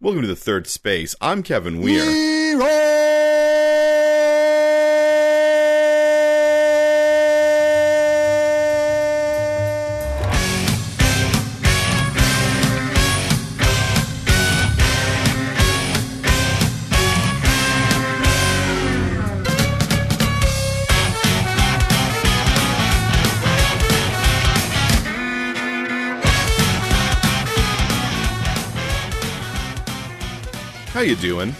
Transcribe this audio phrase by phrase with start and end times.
[0.00, 1.16] Welcome to the third space.
[1.20, 2.04] I'm Kevin Weir.
[31.38, 31.54] Doing?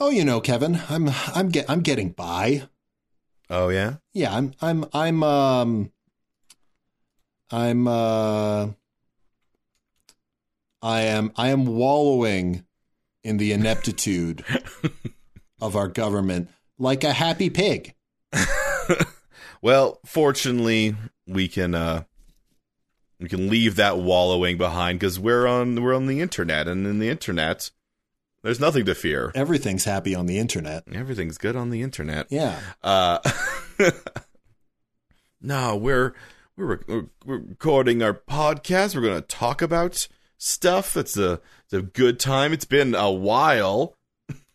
[0.00, 2.68] Oh, you know, Kevin, I'm I'm get I'm getting by.
[3.50, 3.96] Oh yeah.
[4.14, 5.92] Yeah, I'm I'm I'm um
[7.50, 8.68] I'm uh
[10.80, 12.64] I am I am wallowing
[13.24, 14.44] in the ineptitude
[15.60, 17.94] of our government like a happy pig.
[19.60, 20.94] Well, fortunately,
[21.26, 22.04] we can uh
[23.18, 27.00] we can leave that wallowing behind because we're on we're on the internet, and in
[27.00, 27.72] the internet,
[28.42, 29.32] there's nothing to fear.
[29.34, 30.84] Everything's happy on the internet.
[30.92, 32.26] Everything's good on the internet.
[32.30, 32.58] Yeah.
[32.82, 33.18] Uh,
[35.40, 36.14] no, we're
[36.56, 38.94] we're we're recording our podcast.
[38.94, 40.96] We're going to talk about stuff.
[40.96, 42.52] It's a it's a good time.
[42.52, 43.94] It's been a while.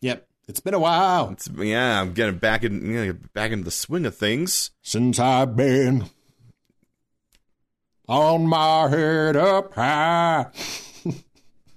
[0.02, 0.28] Yep.
[0.46, 2.02] It's been a while It's yeah.
[2.02, 4.72] I'm getting back in you know, back into the swing of things.
[4.82, 6.10] since I've been
[8.08, 10.48] on my head up high.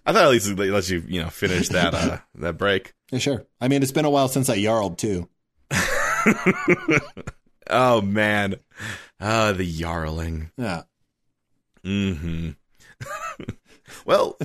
[0.07, 2.95] I thought at least they let you you know finish that uh that break.
[3.11, 3.47] Yeah, sure.
[3.61, 5.29] I mean, it's been a while since I yarled too.
[7.69, 8.57] Oh man,
[9.21, 10.53] ah the yarling.
[10.57, 10.83] Yeah.
[11.85, 12.51] Mm-hmm.
[14.07, 14.39] well,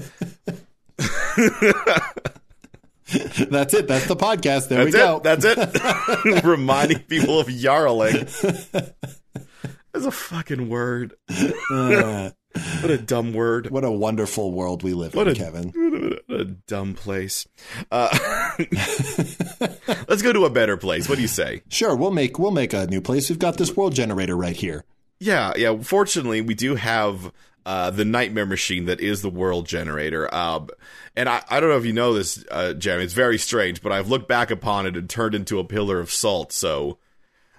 [3.47, 3.87] That's it.
[3.87, 4.69] That's the podcast.
[4.69, 5.17] There That's we go.
[5.17, 5.23] it.
[5.23, 6.43] That's it.
[6.43, 8.25] Reminding people of yarling.
[9.93, 11.13] That's a fucking word.
[11.69, 12.31] Uh,
[12.81, 13.69] What a dumb word.
[13.69, 16.21] what a wonderful world we live What in, a- Kevin.
[16.27, 17.47] What a dumb place.
[17.91, 18.09] Uh,
[20.07, 21.07] let's go to a better place.
[21.09, 21.63] What do you say?
[21.69, 23.29] Sure, we'll make we'll make a new place.
[23.29, 24.83] We've got this world generator right here.
[25.19, 25.77] Yeah, yeah.
[25.81, 27.31] Fortunately, we do have
[27.65, 30.33] uh, the nightmare machine that is the world generator.
[30.33, 30.69] Um,
[31.15, 33.03] and I, I don't know if you know this, uh, Jeremy.
[33.03, 36.11] It's very strange, but I've looked back upon it and turned into a pillar of
[36.11, 36.51] salt.
[36.51, 36.97] So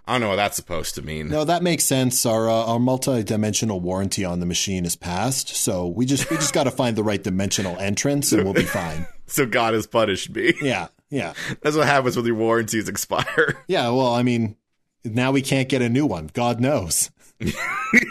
[0.06, 1.28] I don't know what that's supposed to mean.
[1.28, 2.26] No, that makes sense.
[2.26, 6.52] Our uh, our multi-dimensional warranty on the machine is passed, so we just we just
[6.52, 9.06] got to find the right dimensional entrance, and we'll be fine.
[9.26, 10.54] So God has punished me.
[10.60, 13.62] Yeah, yeah, That's what happens when your warranties expire.
[13.68, 13.88] yeah.
[13.90, 14.56] Well, I mean,
[15.04, 16.30] now we can't get a new one.
[16.32, 17.10] God knows.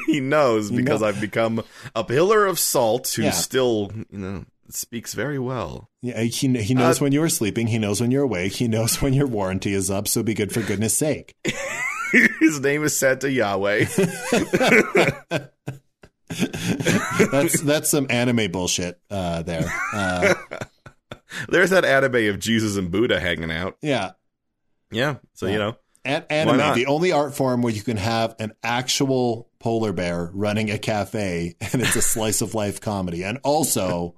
[0.08, 1.16] he knows because knows.
[1.16, 1.64] I've become
[1.96, 3.32] a pillar of salt who Yeah.
[3.32, 5.90] still, you know, speaks very well.
[6.02, 7.68] Yeah, he he knows Uh, when you're sleeping.
[7.68, 8.54] He knows when you're awake.
[8.54, 10.08] He knows when your warranty is up.
[10.08, 11.36] So be good for goodness sake.
[12.42, 13.86] His name is Santa Yahweh.
[17.32, 19.72] That's that's some anime bullshit uh, there.
[19.94, 20.34] Uh,
[21.50, 23.78] There's that anime of Jesus and Buddha hanging out.
[23.82, 24.12] yeah.
[24.94, 25.16] Yeah.
[25.36, 29.50] So, you know, An- anime, the only art form where you can have an actual
[29.60, 34.16] polar bear running a cafe and it's a slice of life comedy, and also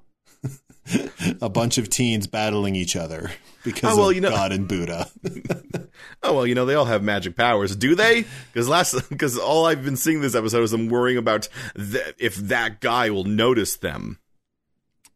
[1.41, 3.31] a bunch of teens battling each other
[3.63, 5.09] because Oh, well, of you know- God and Buddha.
[6.23, 7.75] oh, well, you know, they all have magic powers.
[7.75, 8.25] Do they?
[8.51, 12.35] Because last, because all I've been seeing this episode is I'm worrying about th- if
[12.35, 14.19] that guy will notice them.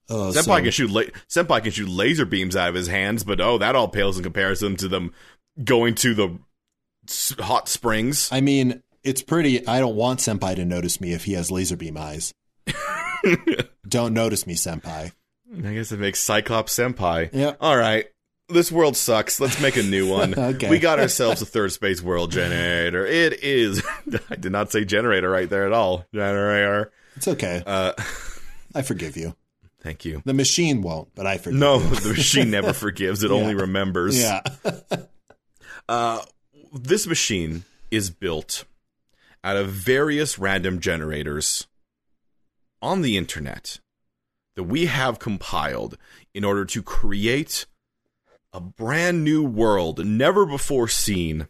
[0.10, 3.24] Oh, Senpai so- can shoot la- Senpai can shoot laser beams out of his hands,
[3.26, 5.14] but oh, that all pales in comparison to them
[5.64, 6.40] going to the
[7.10, 8.30] s- hot springs.
[8.32, 9.68] I mean, it's pretty.
[9.68, 12.34] I don't want Senpai to notice me if he has laser beam eyes.
[13.88, 15.12] don't notice me, Senpai.
[15.56, 17.30] I guess it makes Cyclops Senpai.
[17.34, 17.54] Yeah.
[17.62, 18.06] All right.
[18.50, 19.40] This world sucks.
[19.40, 20.38] Let's make a new one.
[20.38, 20.70] Okay.
[20.70, 23.06] We got ourselves a third space world generator.
[23.06, 23.82] It is.
[24.30, 26.06] I did not say generator right there at all.
[26.14, 26.92] Generator.
[27.16, 27.64] It's okay.
[27.66, 27.94] Uh,
[28.76, 29.36] I forgive you.
[29.82, 30.22] thank you.
[30.26, 31.60] The machine won't, but I forgive.
[31.60, 33.24] No, the machine never forgives.
[33.24, 34.20] It only remembers.
[34.20, 34.42] Yeah.
[35.90, 36.22] Uh,
[36.74, 38.66] this machine is built
[39.44, 41.68] out of various random generators
[42.82, 43.80] on the internet
[44.58, 45.98] that we have compiled
[46.34, 47.68] in order to create
[48.52, 51.48] a brand new world never before seen.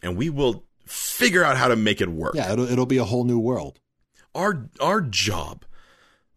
[0.00, 2.36] And we will figure out how to make it work.
[2.36, 2.52] Yeah.
[2.52, 3.80] It'll it'll be a whole new world.
[4.32, 5.64] Our our job,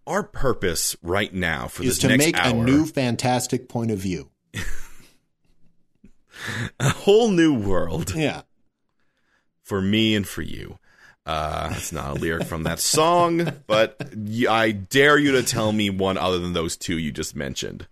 [0.07, 3.99] our purpose right now for is this to make hour, a new fantastic point of
[3.99, 4.31] view.
[6.79, 8.15] a whole new world.
[8.15, 8.41] Yeah.
[9.61, 10.79] for me and for you.
[11.27, 14.01] Uh, that's not a lyric from that song, but
[14.49, 17.85] I dare you to tell me one other than those two you just mentioned.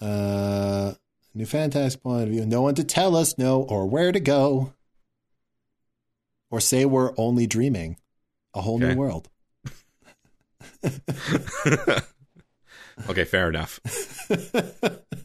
[0.00, 0.94] Uh,
[1.34, 2.44] new fantastic point of view.
[2.44, 4.72] No one to tell us no or where to go.
[6.50, 7.96] Or say we're only dreaming.
[8.54, 8.88] A whole Okay.
[8.92, 9.28] new world.
[13.08, 13.80] Okay, fair enough.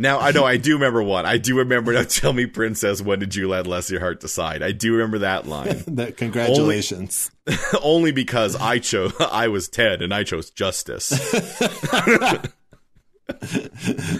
[0.00, 1.26] Now I know I do remember one.
[1.26, 4.62] I do remember now tell me princess when did you let Leslie Hart decide?
[4.62, 5.82] I do remember that line.
[5.88, 7.30] that, congratulations.
[7.82, 11.08] Only because I chose I was Ted and I chose justice.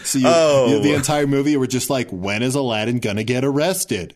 [0.05, 0.67] So you, Oh.
[0.69, 4.15] you- the entire movie were just like, when is Aladdin gonna get arrested?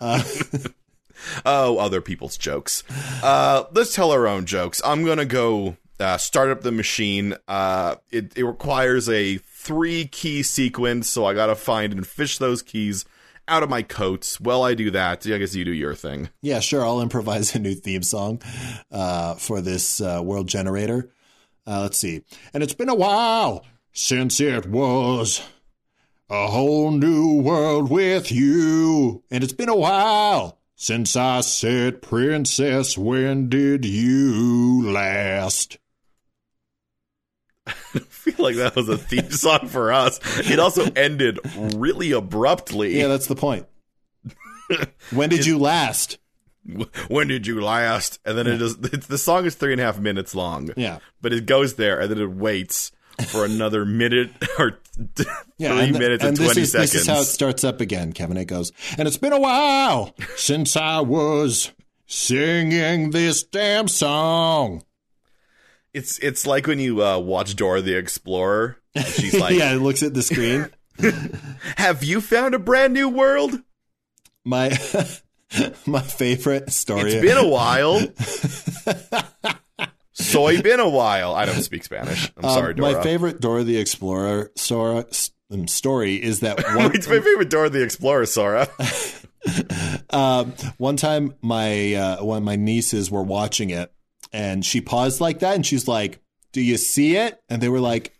[0.00, 2.82] Oh, other people's jokes.
[3.22, 4.80] Uh, let's tell our own jokes.
[4.82, 7.34] I'm gonna go uh, start up the machine.
[7.46, 12.62] Uh, it, it requires a three key sequence, so I gotta find and fish those
[12.62, 13.04] keys
[13.46, 14.40] out of my coats.
[14.40, 16.30] While I do that, I guess you do your thing.
[16.40, 16.84] Yeah, sure.
[16.84, 18.40] I'll improvise a new theme song
[18.90, 21.10] uh, for this uh, world generator.
[21.66, 22.24] Uh, let's see.
[22.54, 25.42] And it's been a while since it was
[26.30, 29.22] a whole new world with you.
[29.30, 35.78] And it's been a while since I said, Princess, when did you last?
[37.94, 40.20] I feel like that was a theme song for us.
[40.50, 41.38] It also ended
[41.74, 42.98] really abruptly.
[42.98, 43.66] Yeah, that's the point.
[45.10, 46.18] when did you last?
[47.08, 48.18] when did you last?
[48.24, 50.70] And then it is it's, the song is three and a half minutes long.
[50.76, 50.98] Yeah.
[51.22, 52.92] but it goes there and then it waits
[53.28, 54.78] for another minute or
[55.14, 55.26] three
[55.58, 56.92] Yeah, and, minutes and, this twenty is, seconds.
[56.92, 58.36] This is how it starts up again, Kevin.
[58.36, 61.72] It goes, and it's been a while since I was
[62.06, 64.82] singing this damn song.
[65.94, 68.76] It's it's like when you uh, watch Dora the Explorer.
[69.06, 70.68] She's like, yeah, it looks at the screen.
[71.76, 73.60] "Have you found a brand new world?
[74.44, 74.70] my
[75.86, 77.12] my favorite story.
[77.12, 78.00] It's been a while."
[80.12, 81.34] Soy been a while.
[81.34, 82.30] I don't speak Spanish.
[82.36, 82.92] I'm Um, sorry, Dora.
[82.92, 85.06] My favorite Dora the Explorer Sora,
[85.50, 88.68] um, story is that one, it's my favorite Dora the Explorer, Sora.
[90.10, 93.92] um, one time my uh, one my nieces were watching it
[94.32, 96.20] and she paused like that and she's like,
[96.52, 98.12] "Do you see it?" And they were like,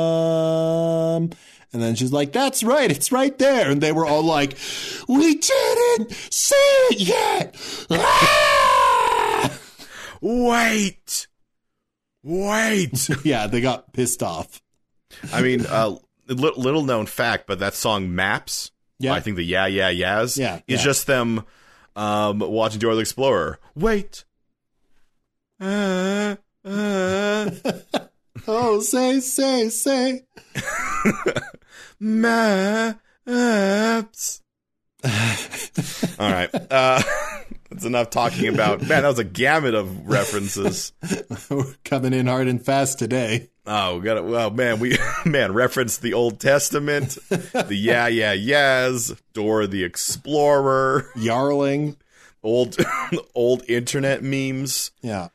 [0.00, 1.30] "Um."
[1.72, 4.56] And then she's like, "That's right, it's right there." And they were all like,
[5.08, 6.54] "We didn't see
[6.90, 7.56] it yet."
[7.90, 9.58] Ah!
[10.20, 11.28] Wait,
[12.22, 13.08] wait.
[13.24, 14.60] yeah, they got pissed off.
[15.32, 15.96] I mean, uh,
[16.28, 19.14] little known fact, but that song "Maps." Yeah.
[19.14, 20.84] I think the Yeah Yeah Yeahs Yeah, is yeah.
[20.84, 21.44] just them
[21.96, 23.58] um, watching Dora the Explorer.
[23.74, 24.24] Wait.
[25.60, 27.50] Uh, uh,
[28.48, 30.22] Oh, say, say, say.
[32.00, 32.96] maps.
[36.18, 36.50] All right.
[36.70, 37.02] Uh,
[37.70, 38.80] that's enough talking about.
[38.80, 40.92] Man, that was a gamut of references.
[41.48, 43.50] We're coming in hard and fast today.
[43.66, 44.24] Oh, we got it.
[44.24, 51.06] Well, man, we man referenced the Old Testament, the Yeah Yeah Yeahs, Dora the Explorer,
[51.14, 51.96] Yarling.
[52.42, 52.76] old
[53.34, 54.90] old internet memes.
[55.02, 55.28] Yeah.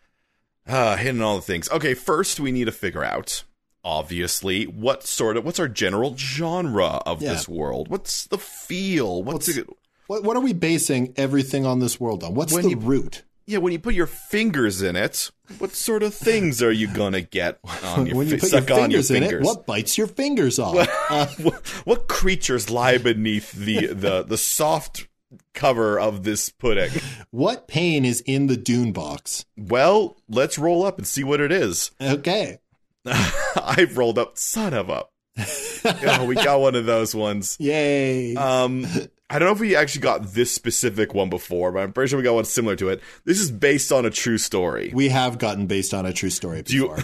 [0.68, 1.70] Uh, hitting all the things.
[1.70, 3.44] Okay, first we need to figure out,
[3.84, 7.34] obviously, what sort of what's our general genre of Yeah.
[7.34, 7.88] this world?
[7.90, 9.22] What's the feel?
[9.24, 9.70] What's, What's-?
[10.08, 12.34] What, what are we basing everything on this world on?
[12.36, 13.24] What's the you- root?
[13.48, 15.30] Yeah, when you put your fingers in it,
[15.60, 18.82] what sort of things are you gonna get on your when you fi- put your
[18.82, 20.76] on your fingers in it, what bites your fingers off?
[21.12, 25.08] Uh, what, what creatures lie beneath the, the, the soft
[25.56, 26.92] cover of this pudding?
[27.32, 29.46] what pain is in the dune box?
[29.58, 31.92] Well, let's roll up and see what it is.
[32.00, 32.60] Okay.
[33.06, 35.06] I've rolled up, son of a.
[35.86, 37.58] oh, we got one of those ones.
[37.60, 38.36] Yay.
[38.36, 38.86] Um,
[39.30, 42.18] I don't know if we actually got this specific one before, but I'm pretty sure
[42.18, 43.02] we got one similar to it.
[43.26, 44.92] This is based on a true story.
[44.94, 46.96] we have gotten based on a true story Do you-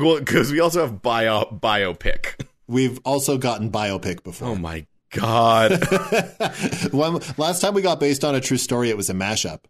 [0.00, 2.46] Well, because we also have bio biopic.
[2.68, 4.48] We've also gotten biopic before.
[4.48, 5.72] Oh my god.
[6.92, 9.60] One, last time we got based on a true story, it was a mashup.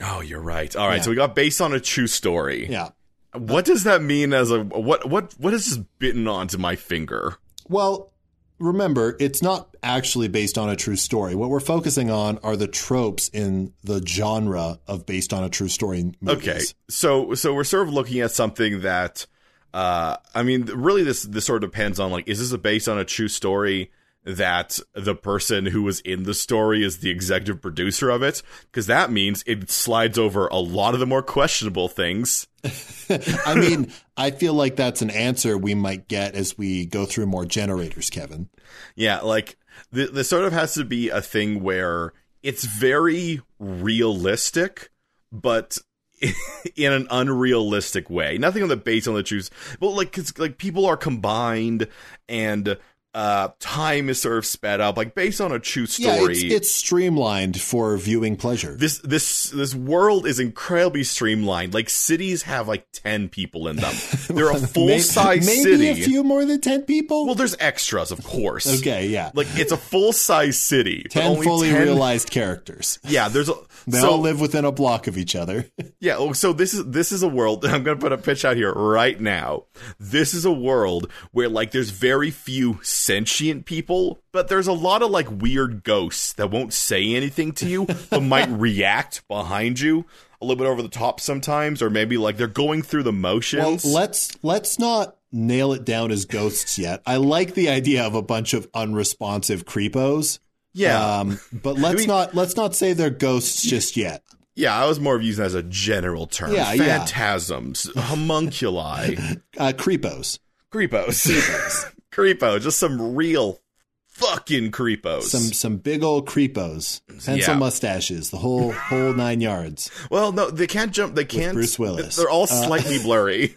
[0.00, 0.74] oh, you're right.
[0.74, 1.02] All right, Yeah.
[1.02, 2.66] so we got based on a true story.
[2.68, 2.90] Yeah.
[3.36, 7.36] What does that mean as a what what what is this bitten onto my finger?
[7.68, 8.12] Well,
[8.60, 11.34] remember, it's not actually based on a true story.
[11.34, 15.68] What we're focusing on are the tropes in the genre of based on a true
[15.68, 16.48] story movies.
[16.48, 19.26] Okay, so so we're sort of looking at something that,
[19.72, 22.88] uh, I mean, really, this this sort of depends on like, is this a based
[22.88, 23.90] on a true story
[24.24, 28.42] that the person who was in the story is the executive producer of it?
[28.62, 32.46] Because that means it slides over a lot of the more questionable things.
[33.46, 37.26] I mean, I feel like that's an answer we might get as we go through
[37.26, 38.48] more generators, Kevin.
[38.96, 39.56] Yeah, like
[39.94, 42.12] th- this sort of has to be a thing where
[42.42, 44.90] it's very realistic,
[45.30, 45.78] but
[46.76, 48.38] in an unrealistic way.
[48.38, 49.50] Nothing on the based on the truth,
[49.80, 51.88] but like it's like people are combined
[52.28, 52.78] and
[53.14, 56.32] Uh, time is sort of sped up, like based on a true Yeah, story.
[56.34, 58.74] it's, it's streamlined for viewing pleasure.
[58.76, 61.74] this this this world is incredibly streamlined.
[61.74, 63.94] Like cities have like ten people in them.
[64.28, 65.76] They're a full size Maybe city.
[65.84, 67.26] Maybe a few more than ten people.
[67.26, 68.80] well, there's extras, of course.
[68.80, 71.06] okay, yeah, Like it's a full size city.
[71.08, 72.98] ten only fully 10 realized characters.
[73.04, 73.54] Yeah, there's a
[73.86, 75.66] They so, all live within a block of each other.
[76.00, 77.64] Yeah, so this is this is a world.
[77.64, 79.64] I'm going to put a pitch out here right now.
[79.98, 85.02] This is a world where like there's very few sentient people, but there's a lot
[85.02, 90.04] of like weird ghosts that won't say anything to you, but might react behind you
[90.40, 93.20] a little bit over the top sometimes, or maybe like they're going through the Well,
[93.20, 93.84] motions.
[93.84, 97.02] let's let's not nail it down as ghosts yet.
[97.06, 100.38] I like the idea of a bunch of unresponsive creepos.
[100.72, 104.22] yeah, Um, but let's mean- not let's not say they're ghosts just yet.
[104.54, 104.74] yeah.
[104.76, 106.52] I was more of using as a general term.
[106.52, 106.98] Yeah, yeah.
[107.04, 109.16] Phantasms, homunculi,
[109.58, 110.38] Uh, creepos,
[110.72, 113.60] creepos, creepo, just some real
[114.08, 115.22] fucking creepos.
[115.22, 117.54] some some big old creepos, pencil Yeah.
[117.58, 119.90] mustaches, the whole whole nine yards.
[120.10, 121.14] Well, no, they can't jump.
[121.16, 121.54] They can't.
[121.54, 122.16] Bruce Willis.
[122.16, 123.54] They're all slightly blurry.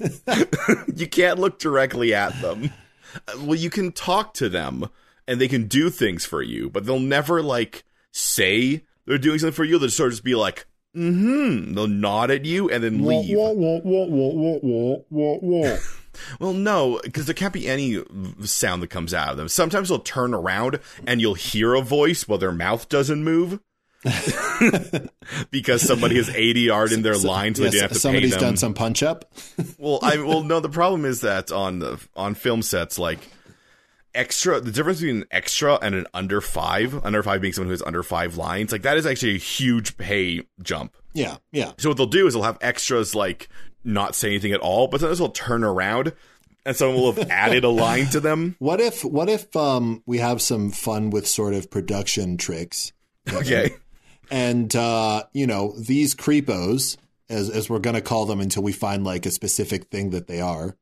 [0.95, 2.71] you can't look directly at them.
[3.27, 4.89] Uh, Well, you can talk to them,
[5.27, 9.53] and they can do things for you, but they'll never like say they're doing something
[9.53, 9.77] for you.
[9.77, 11.75] They'll sort of just be like, Mm-hmm.
[11.75, 13.29] They'll nod at you and then leave.
[16.39, 18.03] Well, no, because there can't be any
[18.43, 19.47] sound that comes out of them.
[19.50, 23.59] Sometimes they'll turn around and you'll hear a voice while their mouth doesn't move.
[25.51, 28.31] because somebody has ADR'd in their line, so Yes, they don't have to pay somebody's
[28.31, 28.39] them.
[28.39, 29.31] done some punch up.
[29.79, 30.59] Well, I well no.
[30.59, 33.19] The problem is that on the on film sets, like
[34.15, 37.74] extra, the difference between an extra and an under five, under five being someone who
[37.74, 40.95] has under five lines, like that is actually a huge pay jump.
[41.13, 41.74] Yeah, yeah.
[41.77, 43.50] So what they'll do is they'll have extras like
[43.88, 46.13] not say anything at all, but sometimes they'll turn around
[46.65, 48.56] and someone will have added a line to them.
[48.60, 52.91] What if what if um, we have some fun with sort of production tricks?
[53.32, 53.72] Okay.
[54.29, 56.98] And uh, you know, these creepos,
[57.29, 60.41] as as we're gonna call them until we find like a specific thing that they
[60.41, 60.75] are.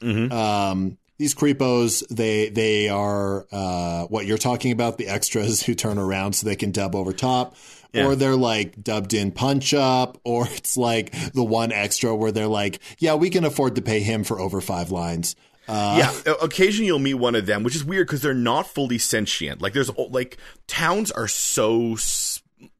[0.00, 0.32] Mhm.
[0.32, 5.98] Um, these creepos, they they are uh, what you're talking about, the extras who turn
[5.98, 7.54] around so they can dub over top.
[7.92, 8.06] Yeah.
[8.06, 12.46] Or they're like dubbed in punch up, or it's like the one extra where they're
[12.46, 15.36] like, yeah, we can afford to pay him for over five lines.
[15.66, 18.96] Uh, yeah, occasionally you'll meet one of them, which is weird because they're not fully
[18.96, 19.60] sentient.
[19.60, 21.94] Like there's like towns are so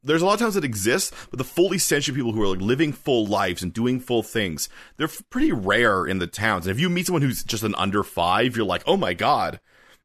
[0.02, 2.60] there's a lot of towns that exist, but the fully sentient people who are like
[2.60, 6.66] living full lives and doing full things, they're pretty rare in the towns.
[6.66, 9.60] And if you meet someone who's just an under five, you're like, oh my god.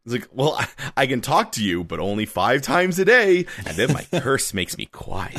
[0.05, 0.67] It's like, well, I,
[0.97, 4.53] I can talk to you, but only five times a day, and then my curse
[4.53, 5.37] makes me quiet.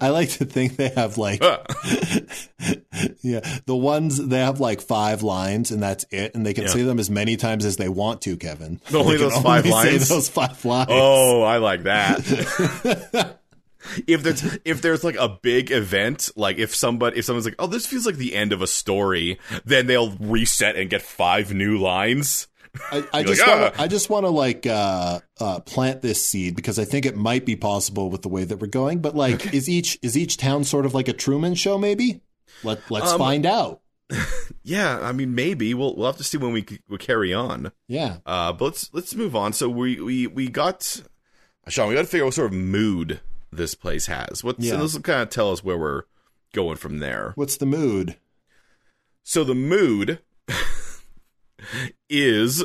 [0.00, 1.58] I like to think they have like Uh,
[3.22, 6.70] yeah, the ones they have like five lines and that's it, and they can Yeah.
[6.70, 8.36] say them as many times as they want to.
[8.38, 10.08] Kevin, Only those five lines?
[10.08, 10.88] those five lines.
[10.90, 13.36] Oh, I like that.
[14.06, 17.66] if there's if there's like a big event, like if somebody if someone's like, "Oh,
[17.66, 21.78] this feels like the end of a story," then they'll reset and get five new
[21.78, 22.46] lines.
[22.92, 26.02] I, I just like, want "Ah." to I just want to like uh, uh, plant
[26.02, 29.00] this seed because I think it might be possible with the way that we're going.
[29.00, 31.78] But like, is each is each town sort of like a Truman Show?
[31.78, 32.20] Maybe
[32.62, 33.80] let let's Um, find out.
[34.62, 37.72] Yeah, I mean, maybe we'll we'll have to see when we we carry on.
[37.88, 39.52] Yeah, Uh, but let's let's move on.
[39.52, 41.02] So we we we got
[41.68, 41.88] Sean.
[41.88, 44.44] We got to figure out what sort of mood this place has.
[44.44, 44.76] What's Yeah.
[44.76, 46.02] this will kind of tell us where we're
[46.52, 47.32] going from there.
[47.36, 48.16] what's the mood?
[49.24, 50.20] So the mood
[52.10, 52.64] is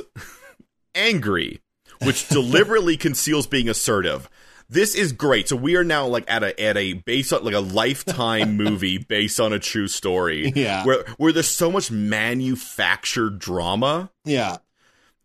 [0.94, 1.62] angry,
[2.04, 4.30] which deliberately conceals being assertive.
[4.68, 5.48] This is great.
[5.48, 8.98] So we are now like at a at a based on like a lifetime movie
[8.98, 10.52] based on a true story.
[10.56, 10.84] Yeah.
[10.84, 14.58] Where where there's so much manufactured drama Yeah,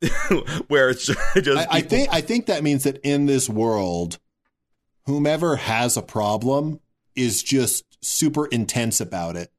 [0.69, 4.19] where it's just I, I think I think that means that in this world,
[5.07, 6.81] whomever has a problem
[7.17, 9.51] is just super intense about it.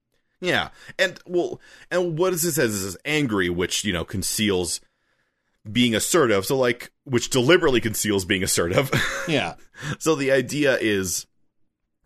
[0.41, 2.71] Yeah, and well, and what is this as?
[2.71, 4.81] This is angry, which you know conceals
[5.71, 6.45] being assertive.
[6.45, 8.91] So like, which deliberately conceals being assertive.
[9.27, 9.53] Yeah,
[9.99, 11.27] so the idea is,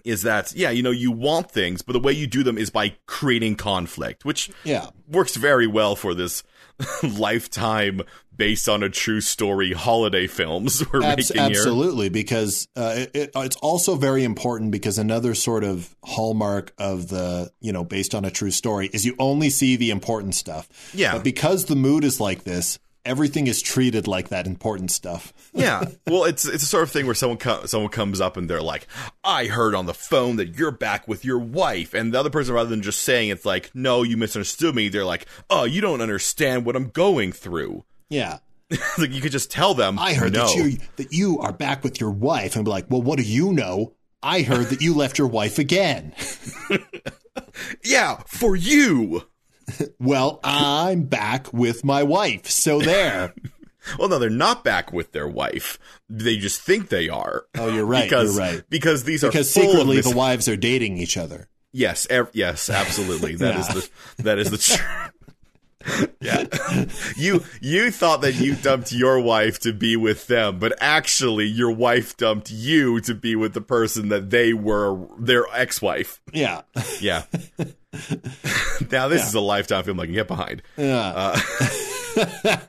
[0.04, 2.70] is that yeah, you know, you want things, but the way you do them is
[2.70, 4.90] by creating conflict, which yeah.
[5.08, 6.44] works very well for this
[7.04, 8.02] lifetime
[8.36, 11.60] based on a true story holiday films we're Abs- making here.
[11.62, 17.08] absolutely, because uh, it, it, it's also very important because another sort of hallmark of
[17.10, 20.70] the you know based on a true story is you only see the important stuff.
[20.94, 21.14] Yeah.
[21.14, 25.32] but because the mood is like this, everything is treated like that important stuff.
[25.54, 25.86] yeah.
[26.08, 28.62] Well, it's it's a sort of thing where someone co- someone comes up and they're
[28.62, 28.88] like,
[29.24, 32.54] "I heard on the phone that you're back with your wife," and the other person,
[32.56, 36.02] rather than just saying it's like, "No, you misunderstood me," they're like, "Oh, you don't
[36.02, 38.40] understand what I'm going through." Yeah,
[38.98, 39.98] like you could just tell them.
[40.00, 40.48] I heard no.
[40.48, 43.24] that you that you are back with your wife, and be like, well, what do
[43.24, 43.94] you know?
[44.24, 46.14] I heard that you left your wife again.
[47.84, 49.24] Yeah, for you.
[50.00, 53.34] Well, I'm back with my wife, so there.
[53.98, 55.80] Well, no, they're not back with their wife.
[56.08, 57.46] They just think they are.
[57.56, 58.04] Oh, you're right.
[58.04, 58.64] because, you're right.
[58.70, 61.50] Because these are Because secretly mis- the wives are dating each other.
[61.74, 63.36] yes, ev- yes, absolutely.
[63.38, 63.74] That is Yeah.
[63.74, 65.12] the that is the truth.
[66.20, 66.46] Yeah,
[67.16, 71.72] you you thought that you dumped your wife to be with them, but actually your
[71.72, 76.22] wife dumped you to be with the person that they were their ex-wife.
[76.34, 76.62] Yeah.
[77.00, 77.24] Yeah.
[78.92, 79.28] now this Yeah.
[79.28, 80.62] is a lifetime film I can get behind.
[80.78, 81.40] Yeah.
[82.18, 82.58] Uh,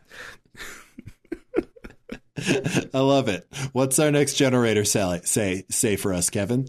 [2.92, 3.46] I love it.
[3.72, 6.68] What's our next generator say say say for us, Kevin?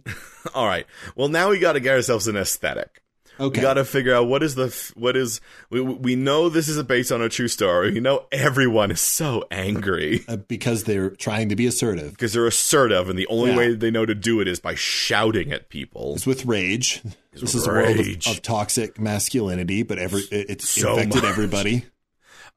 [0.55, 0.85] all right.
[1.15, 3.01] Well, now we got to get ourselves an aesthetic.
[3.39, 3.59] Okay.
[3.59, 6.81] We got to figure out what is the what is we we know this is
[6.83, 7.93] based on a true story.
[7.93, 12.11] You know everyone is so angry Uh, because they're trying to be assertive.
[12.11, 13.57] because they're assertive, and the only Yeah.
[13.57, 16.13] way they know to do it is by shouting at people.
[16.15, 17.01] It's with rage.
[17.31, 18.27] This with is a world of, rage.
[18.27, 21.31] of toxic masculinity, but every it- it's So infected much.
[21.31, 21.85] everybody.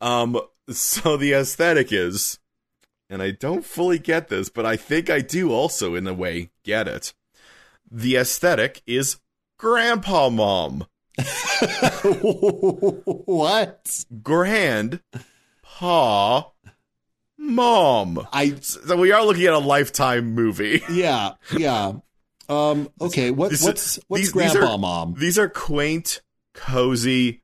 [0.00, 2.38] Um, so the aesthetic is,
[3.10, 6.50] and I don't fully get this, but I think I do also in a way
[6.64, 7.12] get it.
[7.90, 9.18] The aesthetic is
[9.60, 10.86] grandpa mom,
[13.26, 14.04] what?
[14.22, 15.00] grand
[15.62, 16.50] pa
[17.38, 18.26] mom.
[18.32, 20.82] I So we are looking at a lifetime movie.
[20.90, 21.92] yeah yeah.
[22.48, 22.88] Um.
[23.00, 23.30] Okay.
[23.30, 25.14] What This- what's what's these- these grandpa are- mom?
[25.18, 26.20] These are quaint,
[26.54, 27.42] cozy,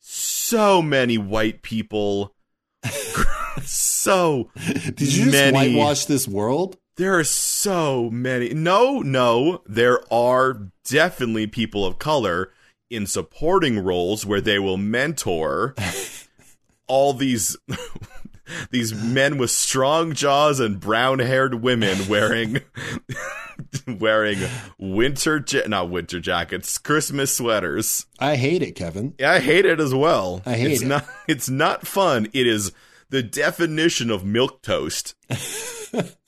[0.00, 2.34] so many white people.
[3.64, 6.76] so Did you just many- whitewash this world?
[7.00, 8.52] There are so many.
[8.52, 12.52] No, no, there are definitely people of color
[12.90, 15.74] in supporting roles where they will mentor
[16.86, 17.56] all these
[18.70, 22.60] these men with strong jaws and brown-haired women wearing
[23.98, 24.38] wearing
[24.76, 28.04] winter ja- not winter jackets, Christmas sweaters.
[28.18, 29.14] I hate it, Kevin.
[29.18, 30.42] Yeah, I hate it as well.
[30.44, 30.88] I hate it's it.
[30.88, 32.26] not it's not fun.
[32.34, 32.72] It is
[33.08, 35.14] the definition of milk toast.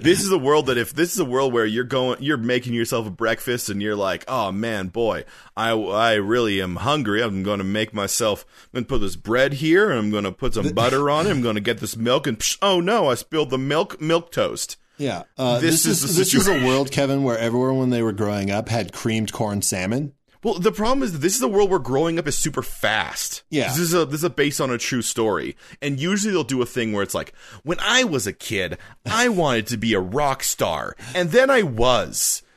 [0.00, 2.74] this is a world that if this is a world where you're going you're making
[2.74, 5.24] yourself a breakfast and you're like, "Oh man, boy,
[5.56, 7.22] I I really am hungry.
[7.22, 10.24] I'm going to make myself I'm going to put this bread here and I'm going
[10.24, 11.30] to put some butter on it.
[11.30, 14.30] I'm going to get this milk and psh, oh no, I spilled the milk milk
[14.32, 15.22] toast." Yeah.
[15.36, 18.02] Uh, This this, is is, the this is a world, Kevin, where everyone when they
[18.02, 20.12] were growing up had creamed corn salmon.
[20.44, 23.42] Well, the problem is that this is a world where growing up is super fast.
[23.50, 23.68] Yeah.
[23.68, 25.56] This is a this is a based on a true story.
[25.80, 28.76] And usually they'll do a thing where it's like, when I was a kid,
[29.06, 32.42] I wanted to be a rock star, and then I was.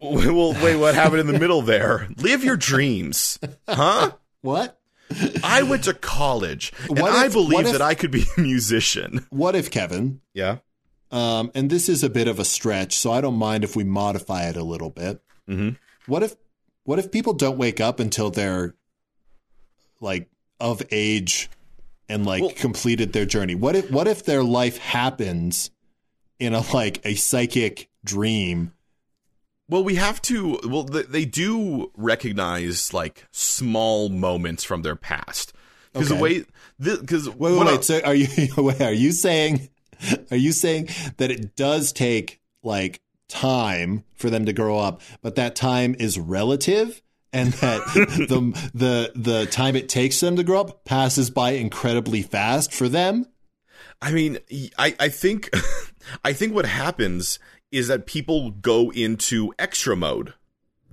[0.00, 2.08] Well, wait, what happened in the middle there?
[2.16, 3.38] Live your dreams.
[3.68, 4.12] Huh?
[4.40, 4.80] What?
[5.44, 8.40] I went to college, and What I if- believe if- that I could be a
[8.40, 9.26] musician.
[9.28, 10.22] What if Kevin?
[10.32, 10.58] Yeah.
[11.12, 13.84] Um, and this is a bit of a stretch, so I don't mind if we
[13.84, 15.20] modify it a little bit.
[15.48, 15.76] Mhm.
[16.06, 16.34] What if
[16.84, 18.74] what if people don't wake up until they're
[20.00, 20.28] like
[20.60, 21.50] of age
[22.08, 23.54] and like Well- completed their journey?
[23.54, 25.70] What if what if their life happens
[26.38, 28.72] in a like a psychic dream?
[29.68, 30.60] Well, we have to.
[30.64, 35.54] Well, th- they do recognize like small moments from their past
[35.92, 36.44] because the way
[36.78, 37.84] because Wait, wait, wait.
[37.84, 38.28] So are you
[38.62, 39.68] wait, are you saying
[40.30, 45.34] are you saying that it does take like time for them to grow up, but
[45.36, 50.60] that time is relative and that the the the time it takes them to grow
[50.60, 53.26] up passes by incredibly fast for them?
[54.00, 54.38] I mean,
[54.78, 55.50] I, I think,
[56.24, 57.38] I think what happens
[57.72, 60.34] is that people go into extra mode.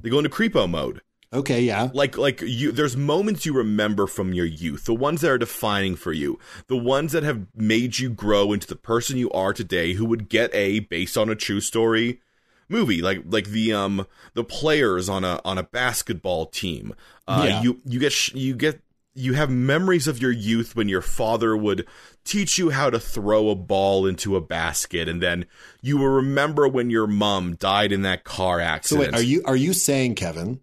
[0.01, 1.01] They go into creepo mode.
[1.33, 1.89] Okay, yeah.
[1.93, 5.95] Like, like you, there's moments you remember from your youth, the ones that are defining
[5.95, 9.93] for you, the ones that have made you grow into the person you are today,
[9.93, 12.19] who would get a based on a true story
[12.67, 16.93] movie, like, like the, um, the players on a, on a basketball team.
[17.27, 17.61] Uh, Yeah.
[17.61, 18.81] you, you get, sh- you get,
[19.13, 21.85] you have memories of your youth when your father would
[22.23, 25.45] teach you how to throw a ball into a basket and then
[25.81, 29.13] you will remember when your mom died in that car accident.
[29.13, 30.61] So wait, are you are you saying, Kevin,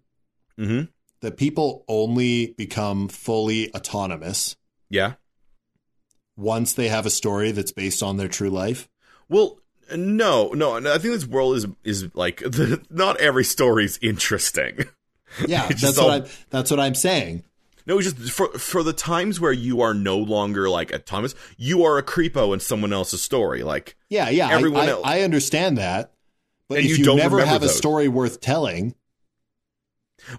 [0.59, 0.81] hmm
[1.21, 4.55] that people only become fully autonomous
[4.89, 5.13] Yeah.
[6.37, 8.87] once they have a story that's based on their true life?
[9.27, 9.59] Well,
[9.95, 14.85] no, no, I think this world is is like the, not every story's interesting.
[15.47, 17.43] Yeah, that's just what I'm that's what I'm saying.
[17.85, 21.83] No, it's just for for the times where you are no longer like autonomous, you
[21.83, 23.63] are a creepo in someone else's story.
[23.63, 26.13] Like, Yeah, yeah, I- Everyone I, else- I understand that.
[26.67, 28.93] But And if you you, don't never have a story worth telling,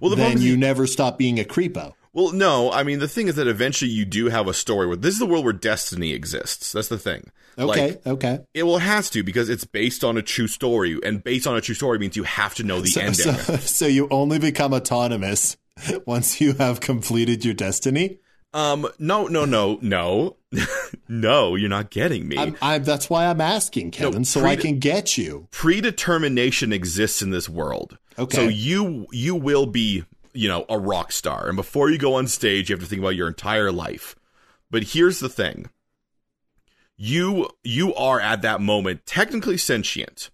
[0.01, 1.95] well, the then you never stop being a creepo.
[2.13, 4.97] Well, no, I mean the thing is that eventually you do have a story where
[4.97, 6.73] this is the world where destiny exists.
[6.73, 7.31] That's the thing.
[7.59, 8.39] Okay, Like, okay.
[8.55, 11.61] it will has to because it's based on a true story, and based on a
[11.61, 13.35] true story means you have to know the So, ending.
[13.35, 15.57] so, so you only become autonomous
[16.07, 18.19] once you have completed your destiny.
[18.53, 20.37] Um, no, no, no, no,
[21.09, 21.55] no.
[21.55, 22.37] You're not getting me.
[22.39, 25.47] I'm, I'm, that's why I'm asking, Kevin, so I can get you.
[25.53, 27.99] Predetermination exists in this world.
[28.21, 28.37] Okay.
[28.37, 32.27] So you you will be you know a rock star, and before you go on
[32.27, 34.15] stage, you have to think about your entire life.
[34.71, 35.71] But here's the thing:
[36.97, 40.31] you you are at that moment technically sentient.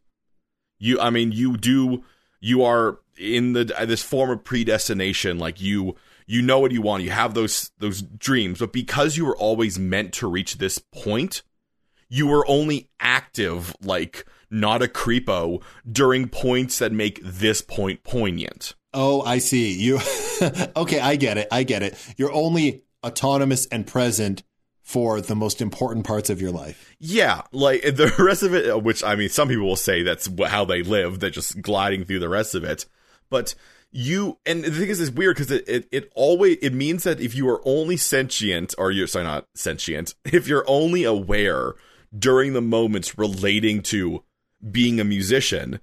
[0.79, 2.03] You, I mean, you do
[2.41, 5.39] you are in the this form of predestination.
[5.39, 5.95] Like you
[6.27, 7.05] you know what you want.
[7.05, 11.43] You have those those dreams, but because you were always meant to reach this point,
[12.09, 18.75] you were only active like not a creepo during points that make this point poignant.
[18.93, 19.73] Oh, I see.
[19.73, 19.99] You
[20.77, 21.49] Okay, I get it.
[21.51, 21.95] I get it.
[22.17, 24.43] You're only autonomous and present
[24.83, 26.95] for the most important parts of your life.
[27.01, 30.29] Yeah, like the rest of it, uh, which I mean, some people will say that's
[30.47, 31.19] how they live.
[31.19, 32.87] They're just gliding through the rest of it.
[33.29, 33.55] But
[33.91, 37.21] you, and the thing is, it's weird because it, it, it always, it means that
[37.21, 41.75] if you are only sentient, or you're, sorry, not sentient, if you're only aware
[42.17, 44.23] during the moments relating to
[44.71, 45.81] being a musician,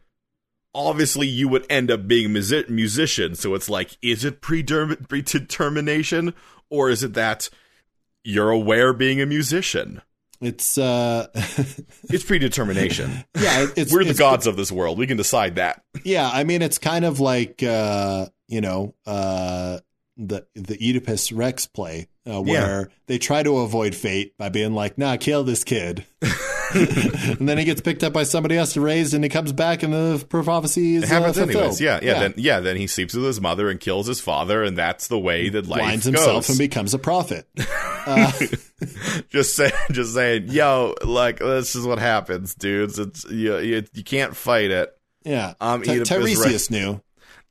[0.75, 3.35] obviously you would end up being a music- musician.
[3.35, 6.33] So it's like, is it predeterm- predetermination
[6.69, 7.49] or is it that
[8.23, 10.01] you're aware being a musician?
[10.41, 11.27] It's uh
[12.09, 13.23] It's predetermination.
[13.39, 14.97] yeah, it's We're the it's- gods of this world.
[14.97, 15.83] We can decide that.
[16.03, 19.79] Yeah, I mean it's kind of like uh, you know, uh
[20.17, 24.97] the the Oedipus Rex play uh, where they try to avoid fate by being like,
[24.97, 26.05] "Nah, kill this kid."
[27.39, 29.83] and then he gets picked up by somebody else to raise and he comes back
[29.83, 31.62] and the prophecy is It happens uh, fulfilled.
[31.62, 31.81] anyways.
[31.81, 34.77] Yeah, yeah, Then yeah, then he sleeps with his mother and kills his father, and
[34.77, 36.13] that's the way that life blinds goes.
[36.19, 37.47] himself and becomes a prophet.
[39.29, 42.99] just say, just saying, yo, like this is what happens, dudes.
[42.99, 44.95] It's you, you, you can't fight it.
[45.23, 45.53] Yeah.
[45.62, 47.01] I'm Ty- Oedipus Tiresias knew.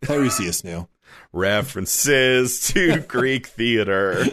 [0.02, 0.88] Tiresias knew.
[1.32, 4.24] References to Greek theater.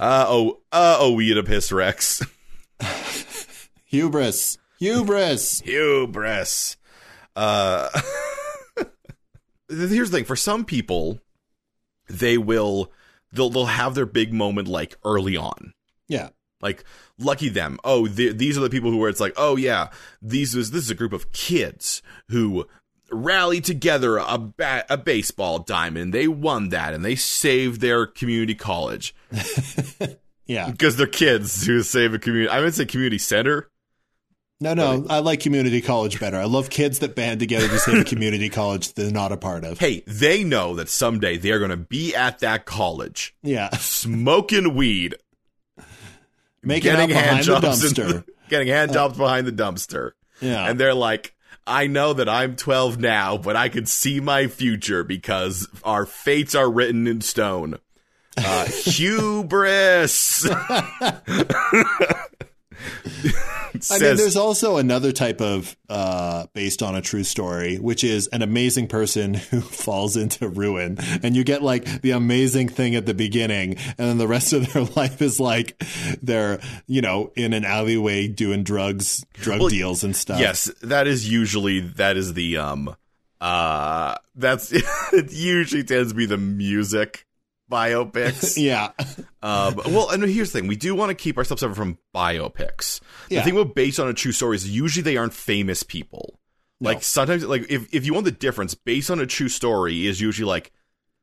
[0.00, 2.22] Uh oh, uh oh, Oedipus Rex.
[3.92, 4.56] Hubris.
[4.78, 5.60] Hubris.
[5.60, 6.78] hubris.
[7.36, 7.88] Uh,
[9.68, 11.20] here's the thing: for some people,
[12.08, 12.90] they will
[13.32, 15.74] they'll they'll have their big moment like early on.
[16.08, 16.30] Yeah.
[16.62, 16.84] Like
[17.18, 17.78] lucky them.
[17.84, 19.90] Oh, th- these are the people who where It's like, oh yeah,
[20.22, 22.66] these is this is a group of kids who
[23.10, 24.52] rally together a
[24.88, 26.14] a baseball diamond.
[26.14, 29.14] They won that and they saved their community college
[30.46, 30.70] Yeah.
[30.70, 32.48] because they're kids who save a community.
[32.50, 33.68] I would say community center.
[34.62, 36.36] No, no, I like community college better.
[36.36, 39.64] I love kids that band together to save a community college they're not a part
[39.64, 39.78] of.
[39.80, 43.70] Hey, they know that someday they are going to be at that college Yeah.
[43.76, 45.16] smoking weed,
[46.62, 48.24] Making out behind the in- dumpster.
[48.48, 50.12] getting hand jobs behind the dumpster.
[50.40, 50.68] Yeah.
[50.70, 51.34] And they're like,
[51.66, 56.54] I know that I'm 12 now, but I can see my future because our fates
[56.54, 57.78] are written in stone.
[58.36, 60.48] Uh, hubris.
[63.90, 68.26] I mean, there's also another type of uh, based on a true story, which is
[68.28, 73.06] an amazing person who falls into ruin, and you get like the amazing thing at
[73.06, 75.82] the beginning, and then the rest of their life is like
[76.22, 80.38] they're you know in an alleyway doing drugs, drug Well, deals and stuff.
[80.38, 82.94] yes, that is usually that is the um
[83.40, 87.26] uh that's it usually tends to be the music
[87.72, 88.56] biopics.
[88.62, 88.90] Yeah.
[89.42, 93.00] Um, well, and here's the thing: we do want to keep ourselves separate from biopics.
[93.28, 93.40] Yeah.
[93.40, 96.38] The thing about based on a true story is usually they aren't famous people.
[96.80, 100.20] Like sometimes, like if if you want the difference, based on a true story is
[100.20, 100.72] usually like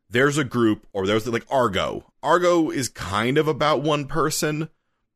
[0.10, 2.12] there's a group or there's like Argo.
[2.24, 4.70] Argo is kind of about one person,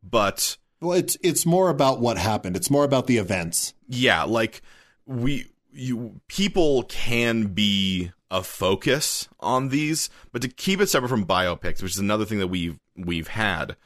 [0.03, 2.55] but Well, it's it's more about what happened.
[2.57, 3.73] It's more about the events.
[3.87, 4.61] yeah, like
[5.05, 11.25] we you people can be a focus on these, but to keep it separate from
[11.25, 13.77] biopics, which is another thing that we've we've had,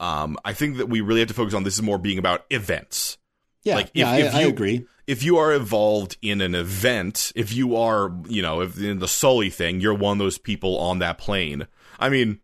[0.00, 2.44] um, I think that we really have to focus on this is more being about
[2.50, 3.18] events.
[3.64, 4.86] Yeah, Like, if- yeah, if I, I you- agree.
[5.06, 9.06] If you are involved in an event, if you are, you know, if in the
[9.06, 11.68] Sully thing, you're one of those people on that plane.
[12.00, 12.40] I mean,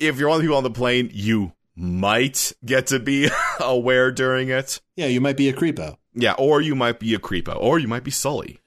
[0.00, 3.28] if you're one of the people on the plane, you might get to be
[3.60, 4.80] aware during it.
[4.96, 5.96] Yeah, you might be a creepo.
[6.14, 8.58] Yeah, or you might be a creepo, or you might be Sully.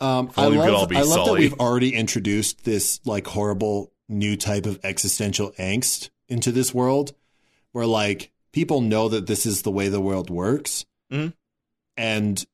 [0.00, 4.78] Um, I love, I love that we've already introduced this like horrible new type of
[4.84, 7.12] existential angst into this world,
[7.72, 11.32] where like people know that this is the way the world works, Mhm.
[11.96, 12.44] and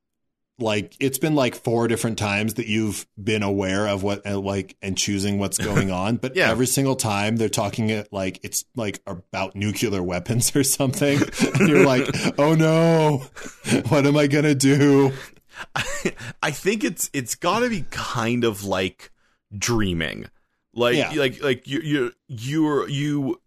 [0.61, 4.77] like it's been like four different times that you've been aware of what uh, like
[4.81, 6.17] and choosing what's going on.
[6.17, 6.51] But Yeah.
[6.51, 11.21] every single time they're talking it like it's like about nuclear weapons or something.
[11.59, 13.25] And you're like oh no.
[13.89, 15.13] What am i gonna do
[16.43, 19.11] I think it's it's got to be kind of like
[19.57, 20.27] dreaming,
[20.75, 21.13] like Yeah.
[21.13, 23.41] like like you you you're you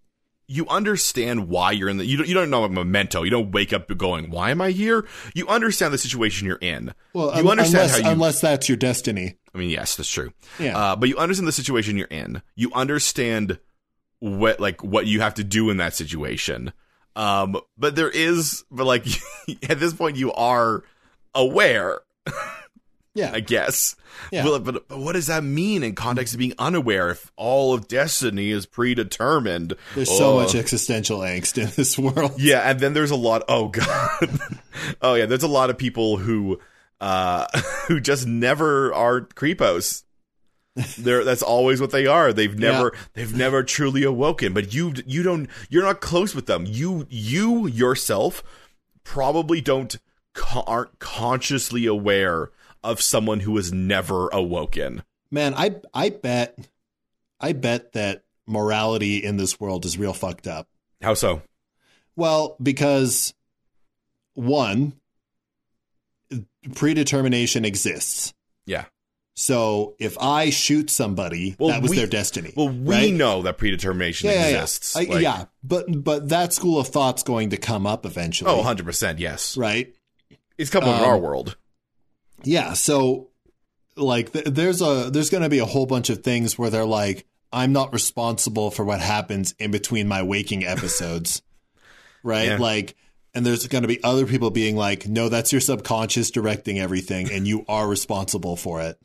[0.50, 3.24] you understand why you're in the you don't you don't know a memento.
[3.24, 6.94] You don't wake up going, "Why am I here?" You understand the situation you're in.
[7.14, 8.14] well you un- understand unless, how you.
[8.14, 10.32] unless that's your destiny I mean, yes, that's true.
[10.60, 12.42] yeah Uh, but you understand the situation you're in.
[12.56, 13.60] You understand
[14.20, 16.72] what like what you have to do in that situation.
[17.16, 19.06] Um, but there is, but like
[19.70, 20.84] at this point, you are
[21.38, 22.00] aware.
[23.14, 23.96] yeah I guess.
[24.32, 24.44] Yeah.
[24.44, 27.88] But, but, but what does that mean in context of being unaware if all of
[27.88, 29.76] destiny is predetermined?
[29.96, 30.42] there's so Oh.
[30.42, 33.44] much existential angst in this world Yeah, and then there's a lot.
[33.48, 34.40] Oh god.
[35.02, 36.60] oh yeah, there's a lot of people who
[37.00, 37.46] uh
[37.88, 40.04] who just never are creepos.
[40.98, 42.34] They're that's always what they are.
[42.34, 44.54] They've never they've never truly awoken.
[44.54, 46.66] But you you don't you're not close with them.
[46.68, 48.44] You you yourself
[49.04, 49.98] probably don't
[50.38, 52.52] co- aren't consciously aware
[52.84, 55.04] of someone who has never awoken.
[55.32, 56.58] Man, I I bet
[57.42, 60.70] I bet that morality in this world is real fucked up.
[61.02, 61.42] How so?
[62.16, 63.34] Well, because
[64.36, 64.94] one
[66.76, 68.34] predetermination exists.
[68.66, 68.86] Yeah.
[69.36, 72.54] So if I shoot somebody, Well, that was we- their destiny.
[72.56, 73.14] Well, we right?
[73.14, 74.62] know that predetermination yeah, yeah, yeah.
[74.62, 74.96] exists.
[74.96, 78.50] I- yeah, but but that school of thought's going to come up eventually.
[78.50, 79.56] Oh, 100%, yes.
[79.58, 79.94] right.
[80.58, 81.58] It's coming in Um, our world.
[82.44, 83.30] Yeah, so
[83.96, 86.86] like th- there's a there's going to be a whole bunch of things where they're
[86.86, 91.42] like I'm not responsible for what happens in between my waking episodes.
[92.24, 92.50] right?
[92.50, 92.58] Yeah.
[92.58, 92.96] Like
[93.34, 97.32] and there's going to be other people being like no that's your subconscious directing everything
[97.32, 99.00] and you are responsible for it.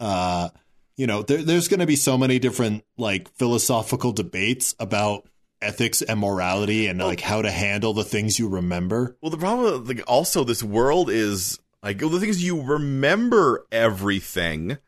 [0.00, 0.50] Uh
[0.96, 5.28] you know, there, there's going to be so many different like philosophical debates about
[5.60, 9.16] ethics and morality and like how to handle the things you remember.
[9.20, 13.66] Well, the problem, like, also, this world is like well, the thing is, you remember
[13.70, 14.78] everything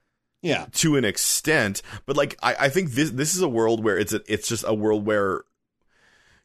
[0.42, 0.66] Yeah.
[0.72, 4.12] to an extent, but like, I, I think this this is a world where it's
[4.12, 5.42] a, it's just a world where,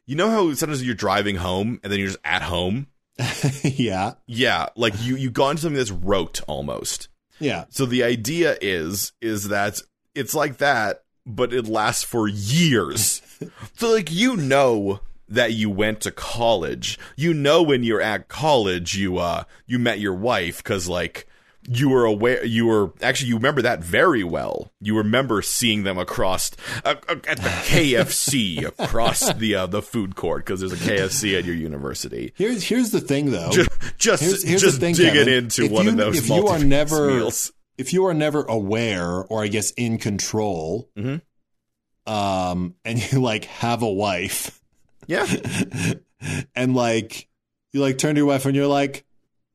[0.06, 2.86] you know how sometimes you're driving home and then you're just at home.
[3.62, 4.14] yeah.
[4.26, 7.08] Yeah, like you you got into something that's rote almost.
[7.40, 7.64] Yeah.
[7.70, 9.80] So the idea is is that
[10.14, 13.20] it's like that, but it lasts for years.
[13.76, 16.98] so like you know that you went to college.
[17.16, 21.26] You know when you're at college you uh you met your wife cuz like
[21.68, 24.70] you were aware you were actually you remember that very well.
[24.80, 26.52] You remember seeing them across
[26.84, 31.36] uh, uh, at the KFC across the uh, the food court cuz there's a KFC
[31.36, 32.32] at your university.
[32.36, 33.50] Here's here's the thing though.
[33.50, 35.28] Just just, Here's- here's just thing, digging Kevin.
[35.34, 37.50] into If one you- of those if you are never- meals.
[37.78, 41.20] if you are never aware or I guess in control, Mhm.
[42.06, 44.60] Um, and you like have a wife,
[45.06, 45.26] Yeah.
[46.54, 47.28] and like
[47.72, 49.04] you like turn to your wife and you're like,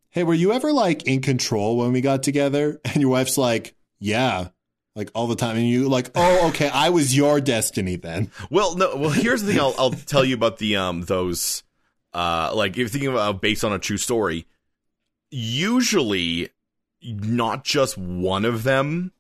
[0.10, 3.76] "Hey, were you ever like in control when we got together?" And your wife's like,
[4.00, 4.50] "Yeah."
[4.94, 8.30] Like all the time, and you like, oh, okay, I was your destiny then.
[8.50, 8.98] Well, no.
[8.98, 9.60] Well, here's the thing.
[9.62, 11.64] I'll, I'll tell you about the um those
[12.14, 14.48] uh like if you're thinking about based on a true story.
[15.30, 16.50] Usually,
[17.02, 19.14] not just one of them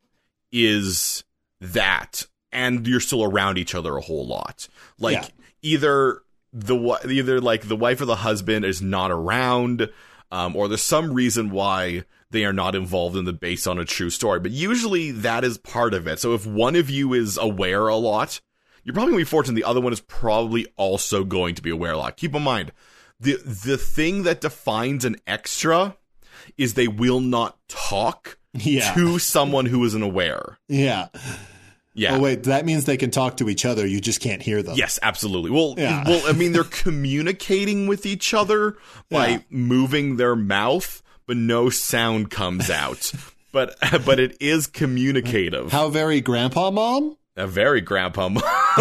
[0.52, 1.24] is
[1.62, 4.68] that, and you're still around each other a whole lot.
[5.00, 5.28] Like Yeah.
[5.62, 6.22] either
[6.54, 6.76] the
[7.08, 9.90] either like the wife or the husband is not around,
[10.32, 13.86] um, or there's some reason why they are not involved in the based on a
[13.86, 14.40] true story.
[14.40, 16.20] But usually that is part of it.
[16.20, 18.40] So if one of you is aware a lot,
[18.84, 19.56] you're probably gonna be fortunate.
[19.56, 22.18] The other one is probably also going to be aware a lot.
[22.18, 22.72] Keep in mind,
[23.20, 25.96] the the thing that defines an extra
[26.58, 30.58] is they will not talk Yeah, to someone who isn't aware.
[30.68, 31.08] yeah.
[31.94, 32.16] Yeah.
[32.16, 33.86] Oh wait, that means they can talk to each other.
[33.86, 34.76] You just can't hear them.
[34.78, 35.52] Yes, absolutely.
[35.52, 36.04] Well, Yeah.
[36.08, 38.78] well, I mean, they're communicating with each other
[39.10, 39.40] by Yeah.
[39.50, 43.12] moving their mouth, but no sound comes out.
[43.52, 43.76] but
[44.06, 45.72] but it is communicative.
[45.72, 47.18] How very grandpa mom?
[47.38, 48.44] A very grandpa mom.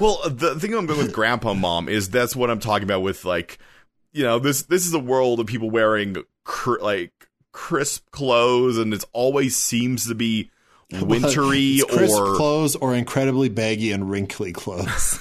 [0.00, 3.24] well, the thing I'm going with grandpa mom is that's what I'm talking about with
[3.24, 3.58] like,
[4.12, 7.12] you know, this this is a world of people wearing cr- like
[7.52, 10.50] crisp clothes, and it always seems to be
[10.92, 15.18] wintry or clothes or incredibly baggy and wrinkly clothes.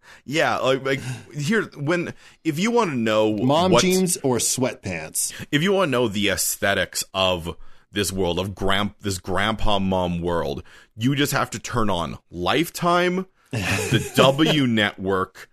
[0.24, 1.00] yeah, like, like
[1.34, 5.32] here when if you want to know Mom what- jeans or sweatpants.
[5.50, 7.56] if you want to know the aesthetics of
[7.92, 10.62] this world of grand this grandpa mom world,
[10.96, 15.50] you just have to turn on Lifetime, the W Network,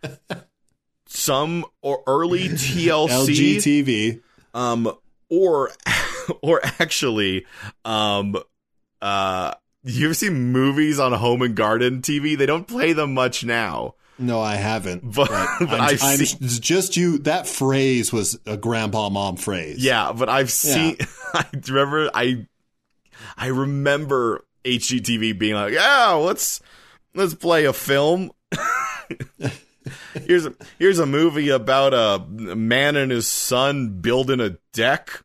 [1.07, 4.21] some or early TLC, LGTV.
[4.53, 4.91] um,
[5.29, 5.71] or
[6.41, 7.45] or actually,
[7.85, 8.35] um,
[9.01, 12.37] uh, you ever see movies on Home and Garden TV?
[12.37, 13.95] They don't play them much now.
[14.19, 15.13] No, I haven't.
[15.13, 17.19] But- I'm, but I've I'm seen- just you.
[17.19, 19.77] That phrase was a grandpa mom phrase.
[19.83, 20.97] Yeah, but I've seen.
[21.33, 22.09] I remember.
[22.13, 22.47] I
[23.37, 26.59] I remember HGTV being like, "Yeah, let's
[27.13, 28.31] let's play a film."
[30.25, 35.21] here's a here's a movie about a man and his son building a deck.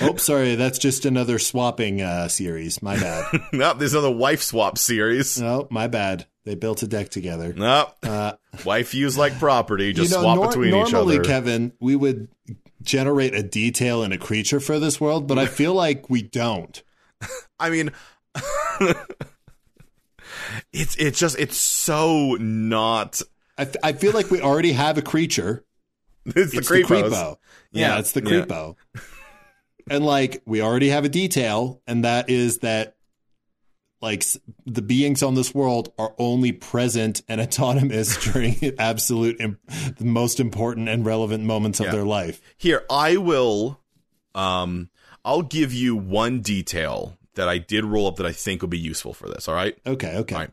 [0.00, 0.54] Oh, sorry.
[0.56, 2.82] That's just another swapping uh, series.
[2.82, 3.40] My bad.
[3.52, 5.40] no, there's another wife swap series.
[5.40, 6.26] no, my bad.
[6.44, 7.54] They built a deck together.
[7.54, 8.32] No, Uh,
[8.66, 11.12] wife used like property, just you know, swap nor- between each other.
[11.12, 11.18] normally.
[11.20, 12.28] Kevin, we would
[12.82, 16.82] generate a detail and a creature for this world, but I feel like we don't.
[17.58, 17.92] I mean,
[20.72, 23.22] it's it's just it's so not.
[23.56, 25.64] I feel like we already have a creature.
[26.26, 26.88] It's the It's creepos.
[26.88, 27.36] the creepo.
[27.70, 29.00] Yeah, Yeah, it's the yeah.
[29.88, 32.96] And like we already have a detail, and that is that
[34.00, 34.22] like
[34.66, 39.58] the beings on this world are only present and autonomous during absolute im-
[39.96, 41.92] the most important and relevant moments of Yeah.
[41.92, 42.40] their life.
[42.56, 43.80] Here, I will.
[44.34, 44.90] Um,
[45.24, 48.78] I'll give you one detail that I did roll up that I think will be
[48.78, 49.48] useful for this.
[49.48, 49.76] All right.
[49.86, 50.34] Okay, okay.
[50.34, 50.50] All right.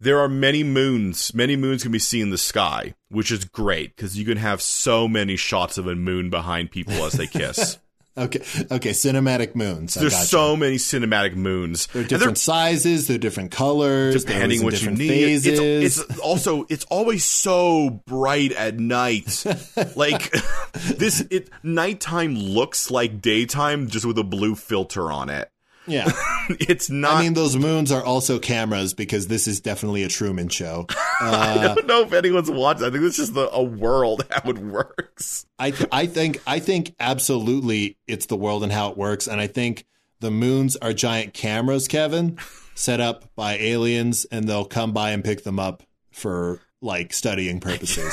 [0.00, 1.32] There are many moons.
[1.34, 4.60] Many moons can be seen in the sky, which is great because you can have
[4.62, 7.78] so many shots of a moon behind people as they kiss.
[8.16, 8.90] Okay, okay.
[8.90, 9.96] Cinematic moons.
[9.96, 10.26] I There's gotcha.
[10.26, 11.86] so many cinematic moons.
[11.86, 13.06] They're And they're different sizes.
[13.06, 14.24] They're different colors.
[14.24, 15.08] they're depending what you different need.
[15.08, 15.98] Phases.
[15.98, 19.44] It's, it's also it's always so bright at night.
[19.96, 20.30] like
[20.72, 25.48] this, it nighttime looks like daytime just with a blue filter on it.
[25.86, 26.10] Yeah.
[26.48, 27.14] It's not.
[27.14, 30.86] I mean, those moons are also cameras because this is definitely a Truman Show.
[31.20, 32.84] I don't know if anyone's watching.
[32.84, 35.46] I think it's just the, a world how it works.
[35.60, 39.40] I th- I think I think absolutely it's the world and how it works, and
[39.40, 39.86] I think
[40.18, 42.38] the moons are giant cameras, Kevin,
[42.74, 47.60] set up by aliens, and they'll come by and pick them up for like studying
[47.60, 48.12] purposes.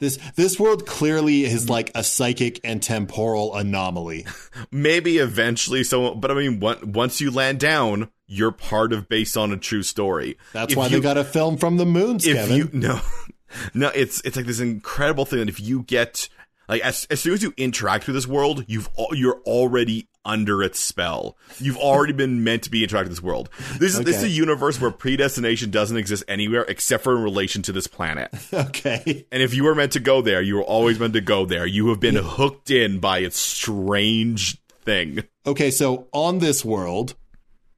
[0.00, 4.26] this this world clearly is like a psychic and temporal anomaly.
[4.70, 5.84] Maybe eventually.
[5.84, 9.56] So, but I mean, on- once you land down, you're part of based on a
[9.56, 10.36] true story.
[10.52, 12.56] That's If why you- they got a film from the moons, if Kevin.
[12.56, 13.00] you no
[13.74, 16.28] no it's it's like this incredible thing that if you get
[16.68, 20.78] like as, as soon as you interact with this world you've you're already under its
[20.78, 21.36] spell.
[21.58, 23.48] You've already been meant to be interacting with this world.
[23.78, 27.62] This is this is a universe where predestination doesn't exist anywhere except for in relation
[27.62, 28.30] to this planet.
[28.68, 31.46] Okay, and if you were meant to go there you were always meant to go
[31.46, 31.66] there.
[31.66, 35.24] You have been hooked in by its strange thing.
[35.46, 35.70] Okay.
[35.70, 37.14] So on this world,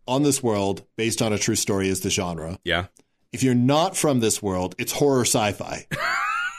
[0.09, 2.59] on this world, based on a true story, is the genre.
[2.65, 2.87] yeah.
[3.33, 5.87] If you're not from this world, it's horror sci-fi.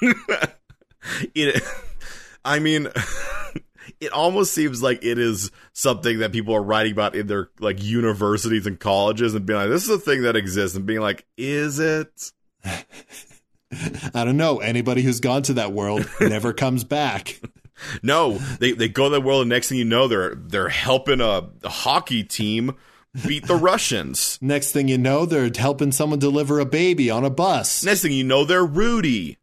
[1.35, 1.61] it
[2.45, 2.87] i mean
[3.99, 7.83] it almost seems like it is something that people are writing about in their like
[7.83, 11.25] universities and colleges and being like this is a thing that exists and being like
[11.37, 12.31] is it
[14.13, 14.57] I don't know.
[14.59, 17.39] Anybody who's gone to that world never comes back.
[18.03, 21.19] no they they go to the world and next thing you know they're they're helping
[21.21, 22.75] a, a hockey team
[23.25, 27.29] beat the russians Next thing you know, they're helping someone deliver a baby on a
[27.31, 27.83] bus.
[27.83, 29.37] next thing you know they're rudy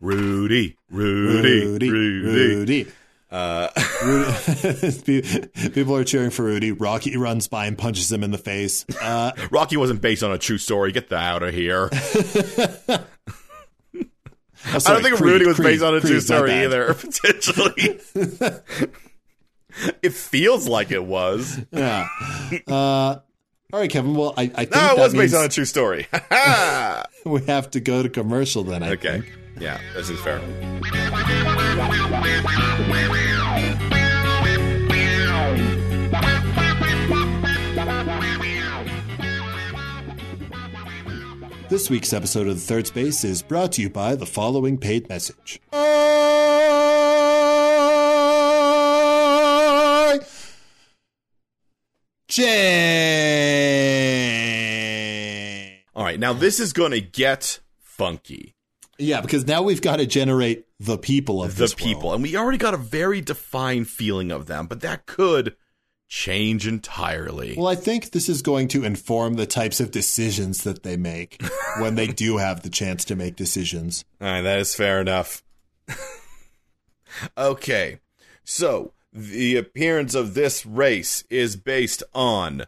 [0.00, 2.86] rudy rudy rudy, Rudy.
[3.32, 3.68] Uh,
[4.04, 5.22] Rudy.
[5.70, 6.70] People are cheering for Rudy.
[6.70, 8.84] Rocky runs by and punches him in the face.
[9.00, 12.98] Uh, rocky wasn't based on a true story get that out of here oh,
[14.66, 16.94] I don't think Creed, Rudy was Creed, based on a true Creed, my story either,
[16.94, 18.00] potentially.
[20.02, 21.58] it feels like it was.
[21.70, 22.06] Yeah.
[22.68, 24.14] Uh, all right, Kevin.
[24.14, 26.06] Well, I, I think No, it was based on a true story.
[27.24, 28.82] we have to go to commercial then.
[28.82, 29.20] I okay.
[29.20, 29.38] think.
[29.58, 30.40] Yeah, this is fair.
[41.68, 45.08] This week's episode of The Third Space is brought to you by the following paid
[45.08, 45.58] message.
[52.28, 53.42] Jay.
[55.94, 58.54] All right, now this is going to get funky.
[59.02, 62.14] Yeah, because now we've got to generate the people of The this people, world.
[62.16, 65.56] and we already got a very defined feeling of them, but that could
[66.08, 67.54] change entirely.
[67.56, 71.40] Well, I think this is going to inform the types of decisions that they make
[71.78, 74.04] when they do have the chance to make decisions.
[74.20, 75.42] All right, that is fair enough.
[77.38, 78.00] okay,
[78.44, 82.64] so the appearance of this race is based on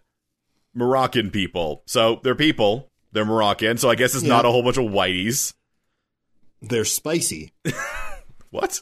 [0.75, 1.83] Moroccan people.
[1.87, 4.31] So they're people, they're Moroccan, so I guess it's Yeah.
[4.31, 5.55] not a whole bunch of whiteys.
[6.69, 7.53] They're spicy.
[8.51, 8.81] What?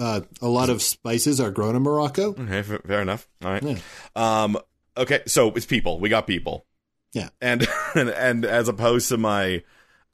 [0.00, 2.30] Uh, a lot of spices are grown in Morocco.
[2.30, 3.28] Okay, fair enough.
[3.44, 3.62] All right.
[3.62, 3.78] Yeah.
[4.16, 4.58] Um.
[4.96, 6.00] Okay, so it's people.
[6.00, 6.66] We got people.
[7.12, 7.28] Yeah.
[7.40, 9.62] And and, and as opposed to my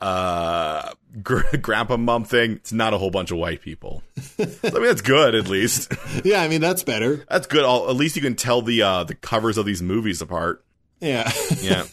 [0.01, 0.93] uh
[1.23, 4.03] gr- grandpa mom thing, it's not a whole bunch of white people.
[4.39, 5.91] I mean, that's good at least.
[6.23, 7.25] Yeah, I mean that's better.
[7.31, 7.65] That's good.
[7.65, 10.63] I'll, at least you can tell the uh the covers of these movies apart.
[11.01, 11.31] Yeah.
[11.63, 11.87] Yeah.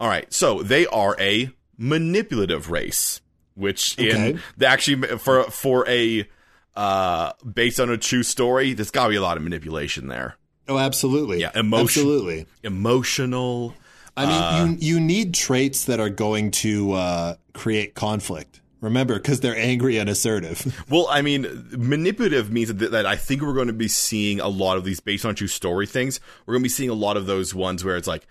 [0.00, 0.32] All right.
[0.32, 3.20] So they are a manipulative race,
[3.54, 4.38] which in Okay.
[4.56, 6.28] they actually for for a
[6.76, 10.36] uh based on a true story, there's got to be a lot of manipulation there.
[10.68, 11.40] oh, absolutely.
[11.40, 12.46] Yeah, emotion- Absolutely.
[12.62, 13.74] Emotional.
[14.16, 14.26] I
[14.62, 18.60] mean, you you need traits that are going to uh, create conflict.
[18.80, 20.84] Remember, because they're angry and assertive.
[20.90, 24.48] Well, I mean, manipulative means that, that I think we're going to be seeing a
[24.48, 26.20] lot of these based on true story things.
[26.44, 28.26] We're going to be seeing a lot of those ones where it's like,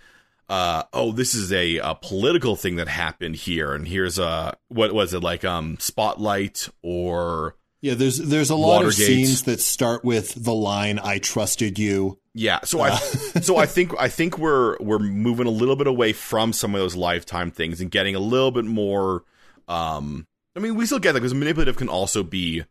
[0.50, 4.94] uh, oh, this is a, a political thing that happened here, and here's a what
[4.94, 10.06] was it like, um, Spotlight or yeah, there's there's a lot of scenes that start
[10.06, 14.78] with the line "I trusted you." Yeah, so I so I think I think we're
[14.80, 18.20] we're moving a little bit away from some of those lifetime things and getting a
[18.20, 19.26] little bit more.
[19.68, 22.64] Um, I mean, we still get that because manipulative can also be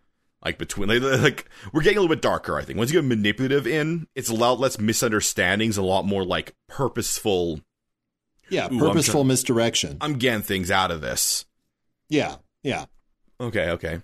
[0.44, 2.58] like between like, like we're getting a little bit darker.
[2.58, 6.24] I think once you get manipulative in, it's a lot less misunderstandings, a lot more
[6.24, 7.60] like purposeful.
[8.48, 9.98] Yeah, I'm purposeful misdirection.
[10.00, 11.46] I'm getting things out of this.
[12.08, 12.86] Yeah, yeah.
[13.40, 14.00] Okay, okay.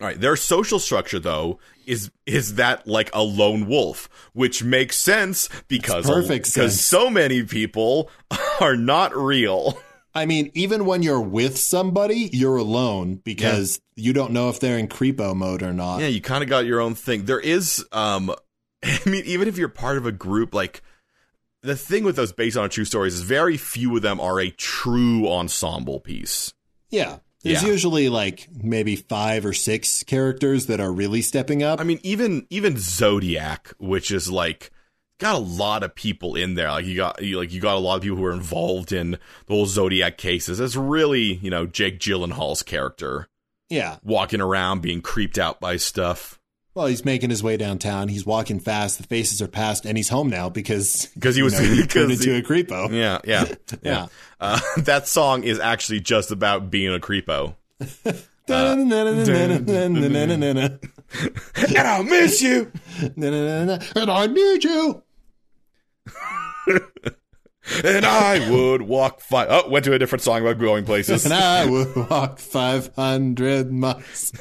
[0.00, 4.96] All right, their social structure though is is that like a lone wolf, which makes
[4.96, 8.10] sense because perfect because so many people
[8.60, 9.78] are not real.
[10.14, 14.78] I mean, even when you're with somebody, you're alone because you don't know if they're
[14.78, 16.00] in creepo mode or not.
[16.00, 17.24] Yeah, you kind of got your own thing.
[17.24, 18.32] There is um
[18.84, 20.82] I mean even if you're part of a group like
[21.62, 24.50] the thing with those based on true stories is very few of them are a
[24.50, 26.52] true ensemble piece.
[26.90, 27.18] Yeah.
[27.42, 27.68] There's Yeah.
[27.70, 31.80] usually like maybe five or six characters that are really stepping up.
[31.80, 34.70] I mean, even even Zodiac, which is like
[35.18, 36.70] got a lot of people in there.
[36.70, 39.12] Like you got you, like you got a lot of people who are involved in
[39.12, 40.60] the whole Zodiac cases.
[40.60, 43.28] It's really you know Jake Gyllenhaal's character
[43.70, 43.96] yeah.
[44.02, 46.38] walking around being creeped out by stuff
[46.74, 48.08] Well, he's making his way downtown.
[48.08, 48.98] He's walking fast.
[48.98, 51.82] The faces are past, and he's home now because because he was you know, he
[51.86, 52.90] turned into a creepo.
[52.92, 53.56] yeah yeah yeah.
[53.82, 54.06] Yeah.
[54.40, 57.54] Uh, that song is actually just about being a creepo.
[58.48, 59.30] And and
[61.78, 62.70] I miss you.
[63.16, 65.02] And I need you.
[67.82, 69.48] And I would walk five.
[69.50, 71.24] Oh, went to a different song about going places.
[71.24, 74.32] And I would walk 500 miles.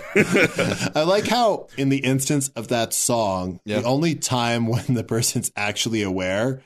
[0.94, 3.80] I like how, in the instance of that song, Yeah.
[3.80, 6.62] the only time when the person's actually aware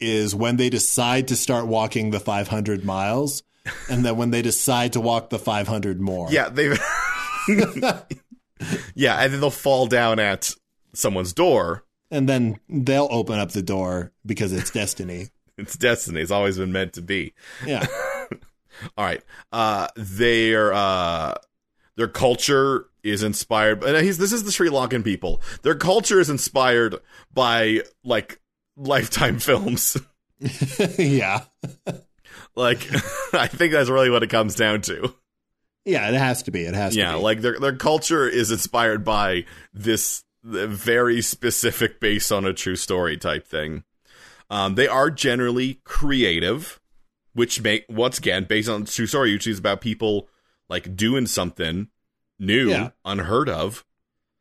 [0.00, 3.42] is when they decide to start walking the 500 miles,
[3.90, 6.28] and then when they decide to walk the 500 more.
[6.30, 6.76] Yeah, they.
[8.94, 10.54] yeah, and then they'll fall down at
[10.92, 11.84] someone's door.
[12.10, 15.28] And then they'll open up the door because it's destiny.
[15.60, 16.20] It's destiny.
[16.20, 17.34] It's always been meant to be.
[17.66, 17.84] Yeah.
[18.96, 19.20] All right.
[19.50, 21.34] Uh, their uh,
[21.96, 23.82] their culture is inspired.
[23.82, 25.42] And he's this is the Sri Lankan people.
[25.62, 26.94] Their culture is inspired
[27.34, 28.40] by like
[28.76, 29.96] lifetime films.
[30.96, 31.40] yeah.
[32.58, 32.86] Like,
[33.32, 35.14] I think that's really what it comes down to.
[35.84, 36.62] Yeah, it has to be.
[36.64, 37.22] It has yeah to be.
[37.24, 43.16] like their their culture is inspired by this very specific based on a true story
[43.16, 43.82] type thing
[44.50, 46.78] um, they are generally creative
[47.34, 50.28] which make once again based on true story usually is about people
[50.68, 51.88] like doing something
[52.38, 52.90] new Yeah.
[53.04, 53.84] unheard of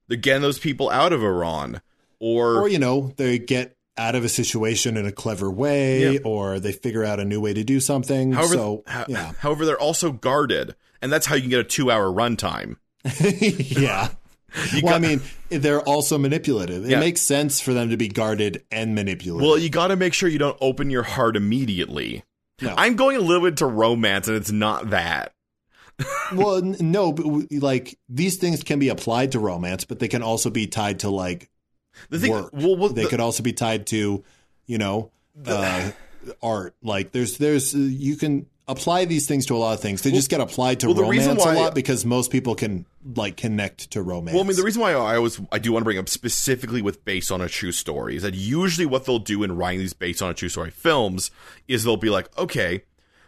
[0.08, 1.82] they're getting those people out of iran
[2.20, 6.20] or, or you know they get out of a situation in a clever way Yeah.
[6.24, 9.66] or they figure out a new way to do something however, so ho- yeah however
[9.66, 12.78] they're also guarded and that's how you can get a two hour runtime
[13.20, 14.10] yeah
[14.74, 17.00] You well got- i mean they're also manipulative it Yeah.
[17.00, 20.30] makes sense for them to be guarded and manipulative Well, you got to make sure
[20.30, 22.24] you don't open your heart immediately.
[22.62, 22.74] No.
[22.78, 25.34] I'm going a little bit to romance, and it's not that.
[26.34, 30.50] well no but like these things can be applied to romance but they can also
[30.52, 31.50] be tied to like
[32.10, 34.24] The thing, work well, well they the- could also be tied to
[34.66, 35.12] you know
[35.46, 35.92] uh,
[36.42, 40.02] art like there's there's uh, you can apply these things to a lot of things
[40.02, 42.86] they just get applied to well, romance why- a lot because most people can
[43.16, 45.84] like connect to romance well, I mean, the reason why I always I do want
[45.84, 49.20] to bring up specifically with based on a true story is that usually what they'll
[49.20, 51.32] do in writing these based on a true story films
[51.68, 52.84] is they'll be like, okay,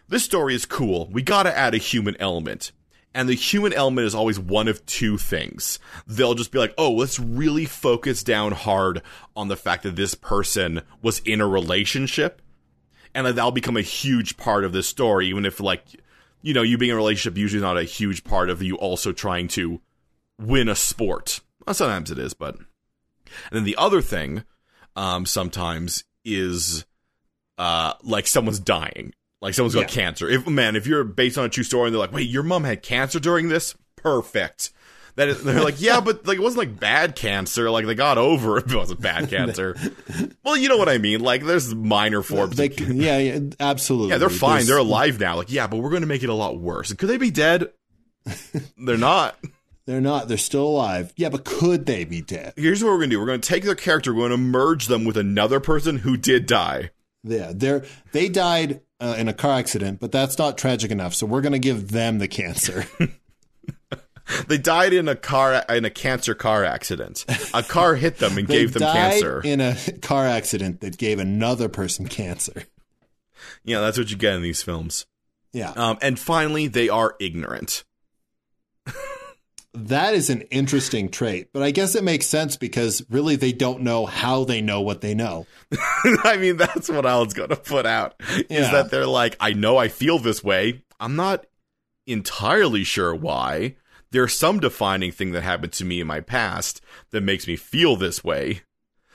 [0.08, 1.08] this story is cool.
[1.10, 2.72] We got to add a human element.
[3.12, 5.78] And the human element is always one of two things.
[6.06, 9.02] They'll just be like, oh, let's really focus down hard
[9.34, 12.40] on the fact that this person was in a relationship.
[13.12, 15.82] And that that'll become a huge part of this story, even if, like,
[16.42, 18.76] you know, you being in a relationship usually is not a huge part of you
[18.76, 19.80] also trying to
[20.38, 21.40] win a sport.
[21.66, 22.66] Well, sometimes it is, but and
[23.52, 24.44] then the other thing,
[24.96, 26.84] um, sometimes is
[27.58, 30.02] uh like someone's dying, like someone's got Yeah.
[30.02, 30.28] cancer.
[30.28, 32.64] If man, if you're based on a true story, and they're like, wait, your mom
[32.64, 34.70] had cancer during this, perfect.
[35.16, 37.68] That is, they're like, yeah, but like it wasn't like bad cancer.
[37.70, 38.70] Like they got over it.
[38.70, 39.76] It wasn't bad cancer.
[40.44, 41.20] well, you know what I mean.
[41.20, 42.56] Like there's minor forms.
[42.56, 44.10] They, of yeah, yeah, absolutely.
[44.10, 44.50] yeah, they're fine.
[44.58, 45.36] There's- They're alive now.
[45.36, 46.92] Like, yeah, but we're going to make it a lot worse.
[46.94, 47.70] Could they be dead?
[48.78, 49.36] they're not.
[49.86, 50.28] They're not.
[50.28, 51.12] They're still alive.
[51.16, 52.52] Yeah, but could they be dead?
[52.56, 53.20] Here's what we're going to do.
[53.20, 54.14] We're going to take their character.
[54.14, 56.90] We're to merge them with another person who did die.
[57.24, 61.14] Yeah, they're they died uh, in a car accident, but that's not tragic enough.
[61.14, 62.86] So we're going to give them the cancer.
[64.46, 67.24] They died in a car in a cancer car accident.
[67.52, 69.40] A car hit them and gave them died cancer.
[69.44, 72.62] in a car accident that gave another person cancer.
[73.64, 75.04] yeah, that's what you get in these films.
[75.52, 77.82] Yeah, Um, and finally, they are ignorant.
[79.74, 83.82] That is an interesting trait, but I guess it makes sense because really they don't
[83.82, 85.46] know how they know what they know.
[86.24, 88.14] I mean, that's what I was going to put out.
[88.28, 88.70] Is Yeah.
[88.72, 90.82] that they're like, I know I feel this way.
[90.98, 91.46] I'm not
[92.06, 93.76] entirely sure why.
[94.10, 97.94] There's some defining thing that happened to me in my past that makes me feel
[97.96, 98.62] this way.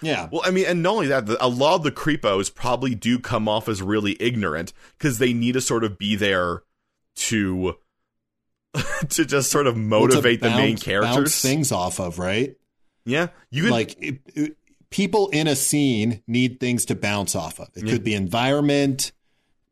[0.02, 3.18] Yeah, Well, I mean, and not only that, a lot of the creepos probably do
[3.18, 6.64] come off as really ignorant because they need to sort of be there
[7.16, 7.76] to
[9.10, 11.42] to just sort of Well, to motivate the main characters.
[11.42, 12.56] things off of, right?
[13.06, 14.58] Yeah, you could like it, it-
[14.90, 17.70] people in a scene need things to bounce off of.
[17.76, 17.92] It Yeah.
[17.94, 19.12] could be environment,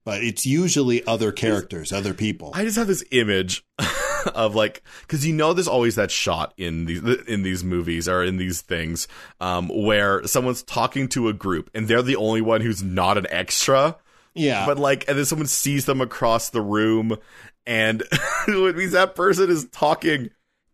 [0.05, 2.51] but it's usually other characters, other people.
[2.53, 3.63] I just have this image
[4.35, 8.23] of like because you know there's always that shot in these in these movies or
[8.23, 9.07] in these things
[9.41, 13.25] um, where someone's talking to a group and they're the only one who's not an
[13.29, 13.95] extra.
[14.35, 17.17] yeah, But like, and then someone sees them across the room,
[17.65, 18.03] and
[18.47, 20.29] it means that person is talking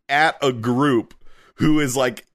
[0.08, 1.14] at a group
[1.56, 2.26] who is like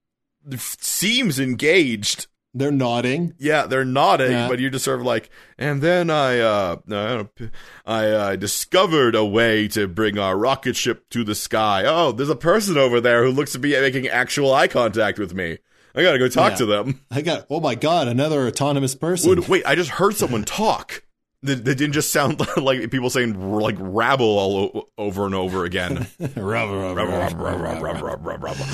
[0.59, 2.27] seems engaged.
[2.53, 3.35] they're nodding.
[3.39, 4.49] Yeah, they're nodding, Yeah.
[4.49, 5.29] but you're just sort of like,
[5.59, 7.27] and then I, uh, I,
[7.85, 11.85] I uh, discovered a way to bring our rocket ship to the sky.
[11.87, 15.35] Oh, there's a person over there who looks to be making actual eye contact with
[15.35, 15.59] me.
[15.97, 16.57] I gotta go talk Yeah.
[16.59, 17.01] to them.
[17.11, 17.47] I got.
[17.51, 19.31] Oh my god, another autonomous person.
[19.31, 21.03] Would, wait, I just heard someone talk.
[21.45, 26.07] That didn't just sound like people saying like rabble all o- over and over again.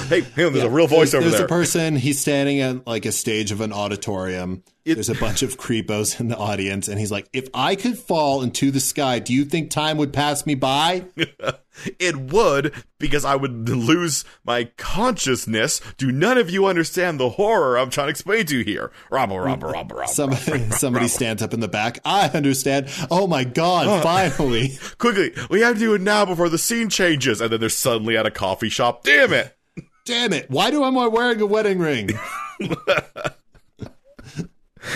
[0.09, 1.47] Hey, there's a real voice over There's there.
[1.47, 1.97] a person.
[1.97, 4.63] He's standing at like a stage of an auditorium.
[4.85, 7.99] It- There's a bunch of creepos in the audience, and he's like, "If I could
[7.99, 11.05] fall into the sky, do you think time would pass me by?"
[11.99, 15.81] it would because I would lose my consciousness.
[15.99, 18.91] Do none of you understand the horror I'm trying to explain to you here?
[19.11, 20.13] Rabble, rabble, rabble, rabble.
[20.13, 21.99] Somebody, somebody stands up in the back.
[22.05, 22.89] I understand.
[23.11, 24.03] Oh my god!
[24.03, 24.79] Finally.
[24.99, 27.41] Quickly, we have to do it now before the scene changes.
[27.43, 29.05] And then they're suddenly at a coffee shop.
[29.05, 29.55] Damn it!
[30.07, 30.51] Damn it!
[30.51, 32.11] Why do I am I wearing a wedding ring?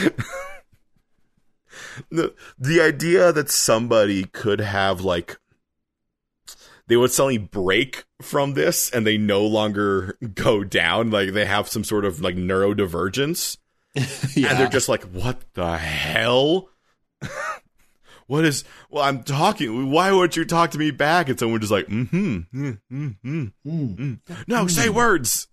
[2.10, 5.38] the the idea that somebody could have like
[6.86, 11.68] they would suddenly break from this and they no longer go down like they have
[11.68, 13.56] some sort of like neurodivergence
[14.36, 14.50] Yeah.
[14.50, 16.68] and they're just like what the hell
[18.26, 21.72] what is well i'm talking why won't you talk to me back and someone just
[21.72, 23.16] like mm-hmm mm-hmm, mm,
[23.64, 24.18] mm, mm.
[24.46, 25.48] no say words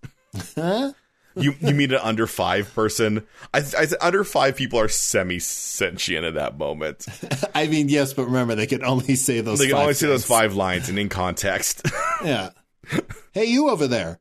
[0.56, 0.94] Huh?
[1.36, 6.26] You you mean an under five person i, I under five people are semi sentient
[6.26, 7.08] at that moment
[7.56, 9.60] I mean, yes, but remember, they can only say those.
[9.60, 11.86] They can five only say those five lines and in context.
[12.24, 12.50] Yeah.
[13.32, 14.20] Hey, you over there.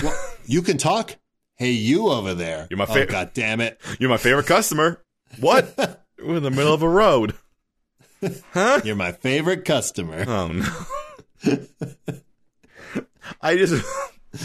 [0.00, 0.14] What?
[0.44, 1.16] you can talk.
[1.56, 2.66] Hey, you over there.
[2.68, 3.80] You're my Oh, God damn it!
[3.98, 5.02] You're my favorite customer.
[5.40, 5.74] What?
[6.22, 7.34] We're in the middle of a road.
[8.52, 8.82] Huh?
[8.84, 10.24] You're my favorite customer.
[10.28, 11.58] Oh no.
[13.40, 13.84] I just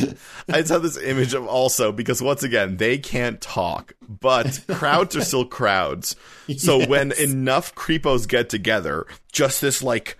[0.49, 5.15] I just have this image of also because once again they can't talk, but crowds
[5.15, 6.15] are still crowds.
[6.57, 10.17] So when enough creepos get together, just this like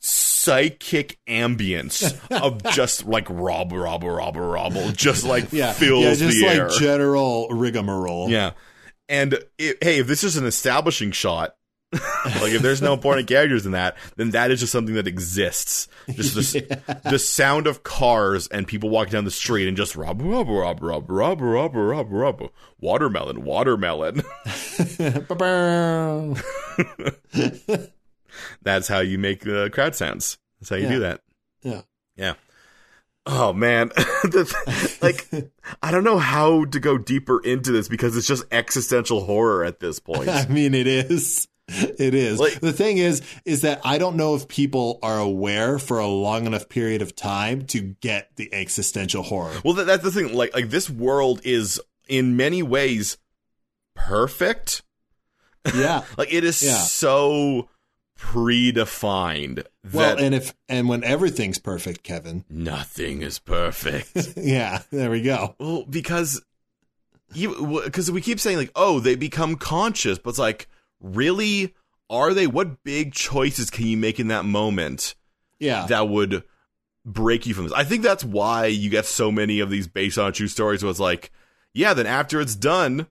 [0.00, 6.40] psychic ambience of just like rob, rob, rob, rob, just like Yeah, fills yeah, just
[6.40, 6.68] the like air.
[6.70, 8.28] general rigmarole.
[8.30, 8.52] Yeah.
[9.08, 11.54] And i hey, if this is an establishing shot,
[12.24, 15.88] like if there's no important characters in that, then that is just something that exists.
[16.10, 20.22] Just the, the sound of cars and people walking down the street and just rob,
[20.22, 22.42] rob, rob, rob, rob, rob, rob, rob,
[22.80, 24.22] watermelon, watermelon.
[28.62, 30.38] That's how you make uh, crowd sounds.
[30.60, 30.90] That's how you Yeah.
[30.90, 31.20] do that.
[31.62, 31.80] Yeah.
[32.16, 32.34] Yeah.
[33.26, 35.28] Oh man, The- like
[35.82, 39.78] I don't know how to go deeper into this because it's just existential horror at
[39.78, 40.28] this point.
[40.28, 41.46] I mean, it is.
[41.98, 42.38] It is.
[42.40, 46.06] Like- the thing is, is that I don't know if people are aware for a
[46.06, 49.54] long enough period of time to get the existential horror.
[49.64, 50.34] Well, that, that's the thing.
[50.34, 53.16] Like, like this world is in many ways
[53.94, 54.82] perfect.
[55.74, 56.02] Yeah.
[56.18, 56.78] Like, it is Yeah.
[56.78, 57.68] so
[58.18, 62.44] predefined that well, and if and when everything's perfect, Kevin.
[62.48, 64.10] nothing is perfect.
[64.36, 65.54] Yeah, there we go.
[65.58, 66.42] well, because
[67.34, 70.68] you because we keep saying like, oh, they become conscious, but it's like,
[71.02, 71.74] really,
[72.08, 72.46] are they?
[72.46, 75.14] What big choices can you make in that moment?
[75.58, 75.86] Yeah.
[75.86, 76.42] that would
[77.04, 77.72] break you from this.
[77.72, 80.82] I think that's why you get so many of these based on true stories.
[80.82, 81.30] Was like,
[81.74, 83.06] yeah, then after it's done,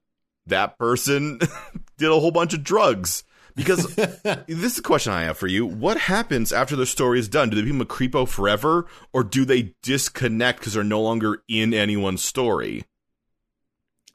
[0.46, 1.38] that person
[1.98, 3.24] did a whole bunch of drugs.
[3.54, 7.28] Because this is a question I have for you: What happens after the story is
[7.28, 7.50] done?
[7.50, 11.72] Do they become a creepo forever, or do they disconnect because they're no longer in
[11.74, 12.84] anyone's story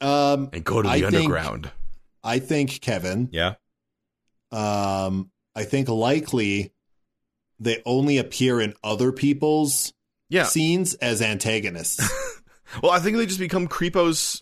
[0.01, 1.71] um and go to the I think- underground?
[2.23, 3.55] I think Kevin, yeah,
[4.51, 6.73] um I think likely
[7.59, 9.93] they only appear in other people's
[10.29, 10.43] yeah.
[10.43, 12.07] scenes as antagonists.
[12.83, 14.41] Well, I think they just become creepos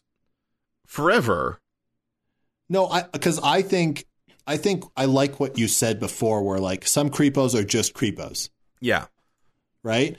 [0.88, 1.62] forever.
[2.68, 4.08] no, I cuz I think
[4.48, 8.50] I think I like what you said before where like some creepos are just creepos.
[8.82, 9.06] Yeah,
[9.84, 10.18] right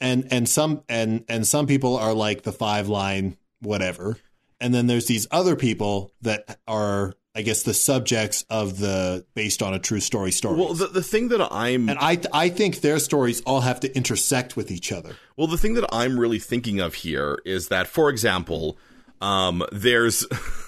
[0.00, 4.16] and and some and and some people are like the five line whatever
[4.60, 9.62] and then there's these other people that are i guess the subjects of the based
[9.62, 12.80] on a true story story Well, the the thing that I'm and i i think
[12.80, 15.16] their stories all have to intersect with each other.
[15.36, 18.78] Well, the thing that I'm really thinking of here is that, for example,
[19.20, 20.26] um, there's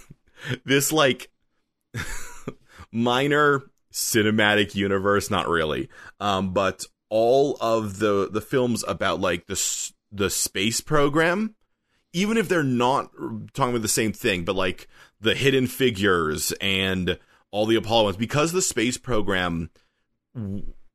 [0.65, 1.31] this like
[2.93, 5.89] minor cinematic universe, not really,
[6.21, 11.55] um, but all of the the films about like the the space program,
[12.13, 13.11] even if they're not
[13.53, 14.89] talking about the same thing, but like
[15.23, 17.19] the Hidden Figures and
[17.51, 19.71] all the Apollo ones, because the space program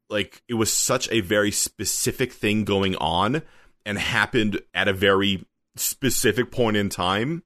[0.10, 3.42] like it was such a very specific thing going on
[3.86, 7.44] and happened at a very specific point in time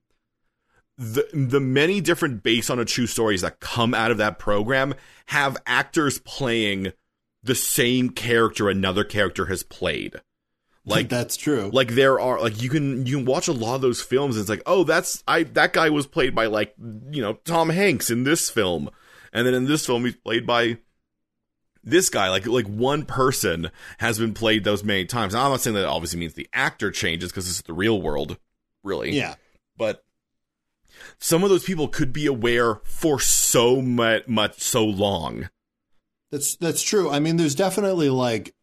[0.96, 4.94] the the many different based on a true stories that come out of that program
[5.26, 6.92] have actors playing
[7.42, 10.20] the same character another character has played
[10.84, 11.70] like that's true.
[11.72, 14.42] like there are like you can you can watch a lot of those films and
[14.42, 16.74] it's like oh that's i that guy was played by like
[17.10, 18.90] you know tom hanks in this film.
[19.34, 20.78] And then in this film he's played by
[21.84, 22.28] this guy.
[22.30, 25.34] Like like one person has been played those many times.
[25.34, 28.38] Now, i'm not saying that obviously means the actor changes because it's the real world
[28.82, 29.12] really.
[29.12, 29.34] Yeah.
[29.76, 30.04] But
[31.18, 35.48] some of those people could be aware for so much, much so long.
[36.30, 37.10] That's that's true.
[37.10, 38.54] I mean there's definitely like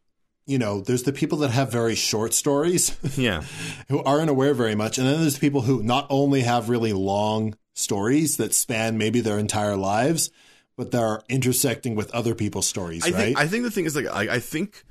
[0.50, 3.42] you know there's the people that have very short stories yeah
[3.88, 4.98] who aren't aware very much.
[4.98, 9.38] And then there's people who not only have really long stories that span maybe their
[9.38, 10.30] entire lives,
[10.76, 13.16] but they're intersecting with other people's stories, I right?
[13.16, 14.82] think I think the thing is like I, I think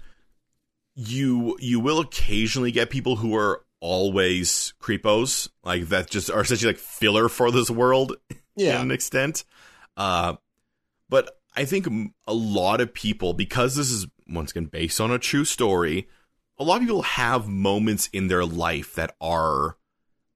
[0.95, 6.73] you you will occasionally get people who are always creepos like that just are essentially
[6.73, 8.15] like filler for this world
[8.55, 8.75] yeah.
[8.75, 9.43] to an extent.
[9.97, 10.35] Uh,
[11.09, 11.87] but I think
[12.27, 16.07] a lot of people because this is once again based on a true story,
[16.57, 19.77] a lot of people have moments in their life that are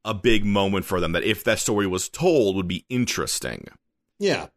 [0.05, 3.67] a big moment for them that if that story was told would be interesting.
[4.19, 4.47] Yeah.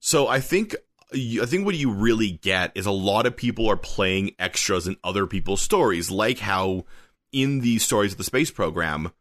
[0.00, 0.76] So I think
[1.12, 4.96] I think what you really get is a lot of people are playing extras in
[5.04, 6.84] other people's stories, like how
[7.32, 9.12] in these stories of the space program,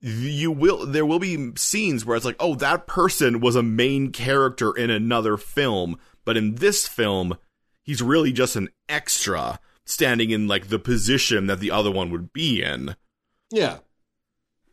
[0.00, 4.12] you will there will be scenes where it's like, oh, that person was a main
[4.12, 7.36] character in another film, but in this film,
[7.86, 12.32] he's really just an extra standing in like the position that the other one would
[12.32, 12.96] be in
[13.50, 13.78] Yeah.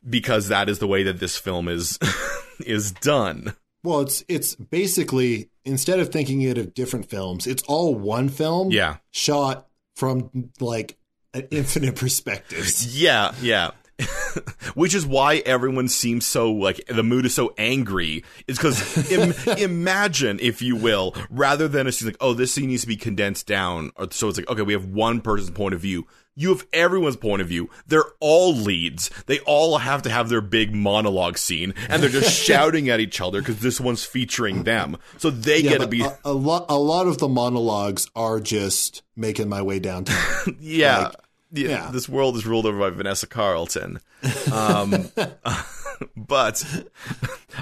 [0.08, 1.98] because that is the way that this film is
[2.66, 3.54] is done.
[3.84, 8.72] Well, it's it's basically instead of thinking it of different films, it's all one film
[8.72, 8.98] Yeah.
[9.12, 10.98] shot from like
[11.34, 12.98] an infinite perspectives.
[13.02, 13.72] Yeah, yeah.
[14.76, 18.24] Which is why everyone seems so like the mood is so angry.
[18.48, 22.82] Is because Im- imagine, if you will, rather than it's like, oh, this scene needs
[22.82, 23.92] to be condensed down.
[23.96, 26.08] Or, so it's like, okay, we have one person's point of view.
[26.36, 27.70] You have everyone's point of view.
[27.86, 29.12] They're all leads.
[29.28, 33.22] They all have to have their big monologue scene, and they're just shouting at each
[33.22, 34.98] other because this one's featuring them.
[35.20, 38.40] So they Yeah, get to be, a, a lot a lot of the monologues are
[38.40, 40.58] just making my way downtown.
[40.60, 40.98] yeah.
[41.04, 41.16] like,
[41.54, 41.92] yeah, yeah.
[41.92, 44.00] this world is ruled over by Vanessa Carlton.
[44.52, 45.10] Um,
[46.18, 46.66] but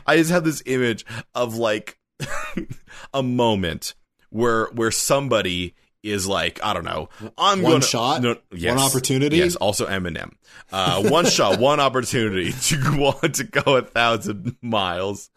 [0.07, 1.99] I just have this image of like
[3.13, 3.93] a moment
[4.29, 8.21] where where somebody is like, I don't know, I'm One gonna shot?
[8.23, 9.37] no, yes, One opportunity?
[9.37, 10.31] Yes, also Eminem.
[10.71, 15.29] Uh, one shot, one opportunity to want to go a thousand miles.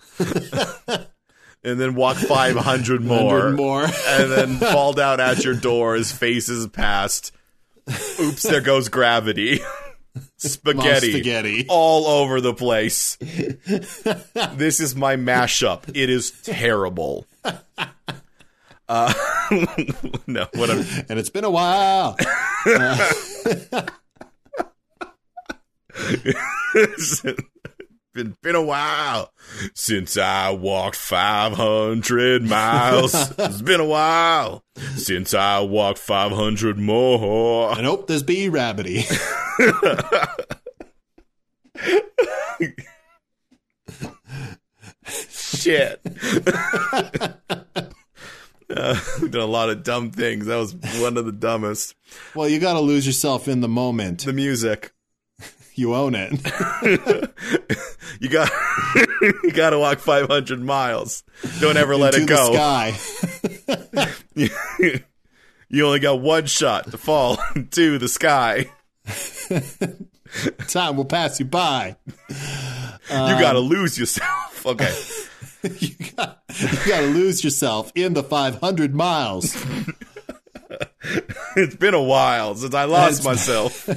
[1.63, 3.85] and then walk 500 more, more.
[3.85, 7.33] and then fall down at your door as faces past.
[8.21, 9.61] Oops, there goes gravity.
[10.37, 11.67] spaghetti, spaghetti.
[11.69, 13.17] all over the place.
[13.17, 15.83] this is my mashup.
[15.95, 17.27] It is terrible.
[18.89, 19.13] Uh,
[20.27, 20.85] no, whatever.
[21.09, 22.17] and it's been a while.
[26.75, 27.23] it's
[28.15, 29.33] been, been a while
[29.75, 33.15] since I walked 500 miles.
[33.39, 34.65] It's been a while
[34.97, 37.77] since I walked 500 more.
[37.77, 39.05] And hope there's B Rabbity.
[45.07, 46.01] Shit.
[48.75, 50.47] Uh, we've done a lot of dumb things.
[50.47, 51.95] That was one of the dumbest.
[52.35, 54.25] well, you got to lose yourself in the moment.
[54.25, 54.94] The music.
[55.75, 57.31] You own it.
[58.21, 58.51] You got
[59.21, 61.25] you got to walk 500 miles.
[61.61, 62.53] Don't ever let it go.
[62.53, 62.93] the
[64.35, 64.91] sky.
[65.69, 67.39] you only got one shot to fall
[67.73, 68.71] to the sky.
[70.69, 71.97] Time will pass you by.
[72.29, 72.37] you
[73.11, 74.65] um, got to lose yourself.
[74.67, 74.95] Okay.
[75.79, 79.55] you got you got to lose yourself in the 500 miles.
[81.57, 83.89] it's been a while since I lost myself.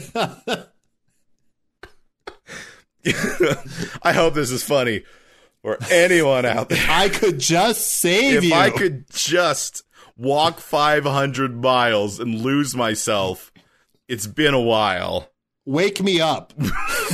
[4.03, 5.03] I hope this is funny
[5.61, 6.85] for anyone out there.
[6.89, 8.49] I could just save If you.
[8.49, 9.83] If I could just
[10.17, 13.51] walk 500 miles and lose myself,
[14.07, 15.29] it's been a while.
[15.65, 16.53] Wake me up.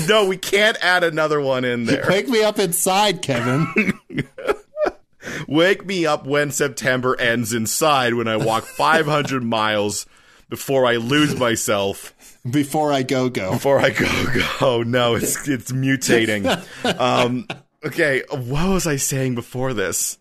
[0.08, 2.04] No, we can't add another one in there.
[2.10, 3.94] Wake me up inside, Kevin.
[5.48, 10.08] Wake me up when September ends inside when I walk 500 miles
[10.54, 12.14] before I lose myself.
[12.52, 13.54] Before I go go.
[13.54, 14.26] Before I go,
[14.60, 14.84] go.
[14.84, 16.44] No, it's it's mutating.
[17.00, 17.48] Um,
[17.86, 20.20] okay, what was I saying before this?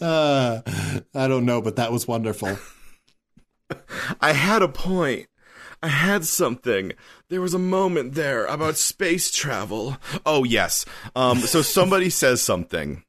[0.00, 0.62] Uh,
[1.14, 2.58] I don't know, but that was wonderful.
[4.20, 5.26] I had a point.
[5.82, 6.92] I had something.
[7.28, 9.98] There was a moment there about space travel.
[10.24, 10.86] Oh yes.
[11.14, 13.04] Um so somebody says something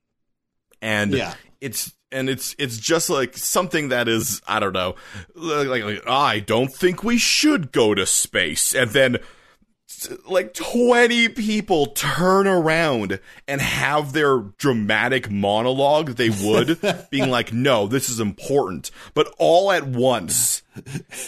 [0.82, 1.34] and Yeah.
[1.62, 4.96] it's and it's it's just like something that is I don't know
[5.36, 8.76] like, like, I don't think we should go to space.
[8.76, 9.18] And then
[10.28, 16.80] like 20 people turn around and have their dramatic monologue they would
[17.12, 20.64] being like no this is important but all at once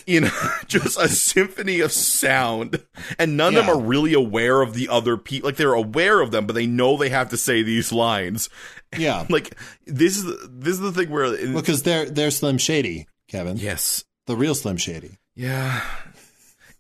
[0.08, 0.28] in
[0.68, 2.84] just a symphony of sound
[3.20, 6.32] and none of them are really aware of the other people like they're aware of
[6.32, 8.50] them but they know they have to say these lines
[8.98, 9.26] Yeah.
[9.30, 9.56] like
[9.86, 13.58] this is this is the thing where Because they're they're Slim Shady, Kevin.
[13.58, 15.18] yes The real Slim Shady.
[15.36, 15.82] yeah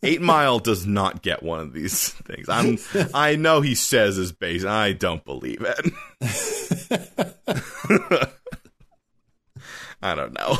[0.03, 2.49] Eight Mile does not get one of these things.
[2.49, 2.77] I'm
[3.13, 4.65] I know he says his base.
[4.65, 5.93] I don't believe it.
[10.01, 10.57] I don't know.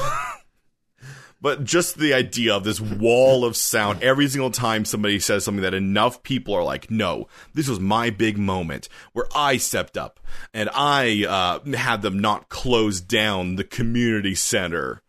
[1.43, 5.63] But just the idea of this wall of sound every single time somebody says something
[5.63, 10.21] that enough people are like, no, this was my big moment where I stepped up
[10.53, 15.01] and I uh, had them not close down the community center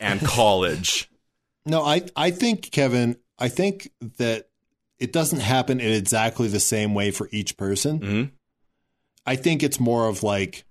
[0.00, 1.10] and college.
[1.64, 4.48] No, I I think Kevin, I think that
[4.98, 7.98] it doesn't happen in exactly the same way for each person.
[8.00, 8.30] Mhm.
[9.26, 10.64] I think it's more of like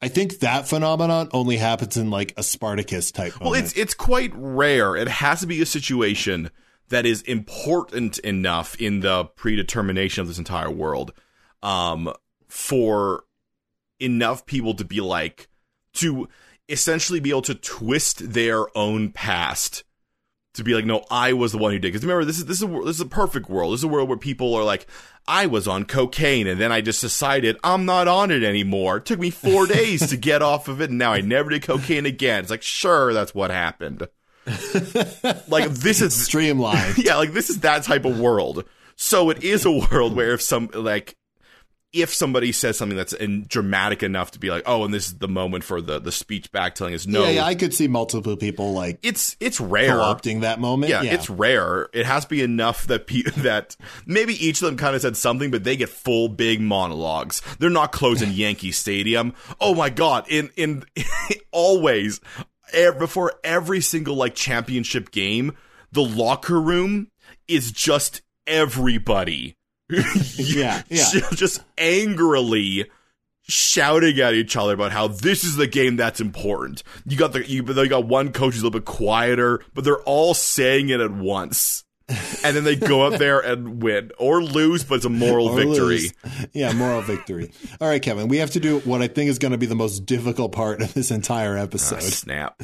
[0.00, 3.66] I think that phenomenon only happens in like a Spartacus type Well, moment.
[3.66, 4.96] it's it's quite rare.
[4.96, 6.50] It has to be a situation
[6.88, 11.12] that is important enough in the predetermination of this entire world,
[11.62, 12.12] um,
[12.48, 13.24] for
[14.00, 15.48] enough people to be like
[15.94, 16.28] to
[16.68, 19.84] essentially be able to twist their own past
[20.54, 21.88] to be like, no, I was the one who did.
[21.88, 23.72] Because remember, this is this is a, this is a perfect world.
[23.72, 24.86] This is a world where people are like,
[25.26, 28.98] I was on cocaine, and then I just decided I'm not on it anymore.
[28.98, 31.62] It took me four days to get off of it, and now I never did
[31.62, 32.40] cocaine again.
[32.40, 34.08] It's like, sure, that's what happened.
[35.48, 36.98] like this is streamlined.
[37.04, 38.64] yeah, like this is that type of world.
[38.96, 41.16] So it is a world where if some like
[41.92, 45.18] if somebody says something that's in, dramatic enough to be like, oh, and this is
[45.18, 47.86] the moment for the the speech back telling us no, Yeah, yeah, I could see
[47.88, 49.90] multiple people like it's it's rare.
[49.90, 50.90] co-opting that moment.
[50.90, 51.88] Yeah, yeah, it's rare.
[51.92, 53.76] It has to be enough that pe- that
[54.06, 57.42] maybe each of them kind of said something, but they get full big monologues.
[57.58, 59.34] They're not closing Yankee Stadium.
[59.60, 60.24] Oh my god!
[60.28, 60.84] In in
[61.52, 62.20] always
[62.98, 65.54] before every single like championship game,
[65.92, 67.08] the locker room
[67.46, 69.56] is just everybody.
[70.36, 71.04] Yeah, yeah.
[71.34, 72.86] just angrily
[73.48, 76.82] shouting at each other about how this is the game that's important.
[77.06, 80.00] You got the you, they got one coach who's a little bit quieter, but they're
[80.02, 81.84] all saying it at once.
[82.44, 85.56] and then they go up there and win or lose, but it's a moral Or
[85.56, 85.76] victory.
[86.00, 86.12] lose.
[86.52, 87.52] Yeah, moral victory.
[87.80, 89.76] All right, Kevin, we have to do what I think is going to be the
[89.76, 92.60] most difficult part of this entire Ah, episode, snap.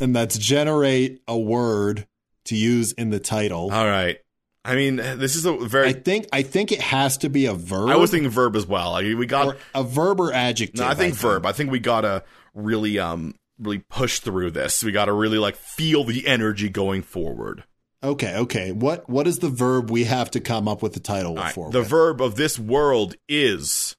[0.00, 2.06] and that's generate a word
[2.44, 3.72] to use in the title.
[3.72, 4.18] All right.
[4.64, 5.88] I mean, this is a very.
[5.88, 7.90] I I, think I think it has to be a verb.
[7.90, 8.92] I was thinking verb as well.
[8.92, 9.46] Like, we got.
[9.46, 10.80] or a verb or adjective.
[10.80, 11.44] No, I think verb.
[11.44, 14.82] I think we gotta really, um, really push through this.
[14.82, 17.64] We gotta really like feel the energy going forward.
[18.02, 18.72] Okay, okay.
[18.72, 21.70] What what is the verb we have to come up with the title right, for?
[21.70, 21.88] The with?
[21.88, 23.96] verb of this world is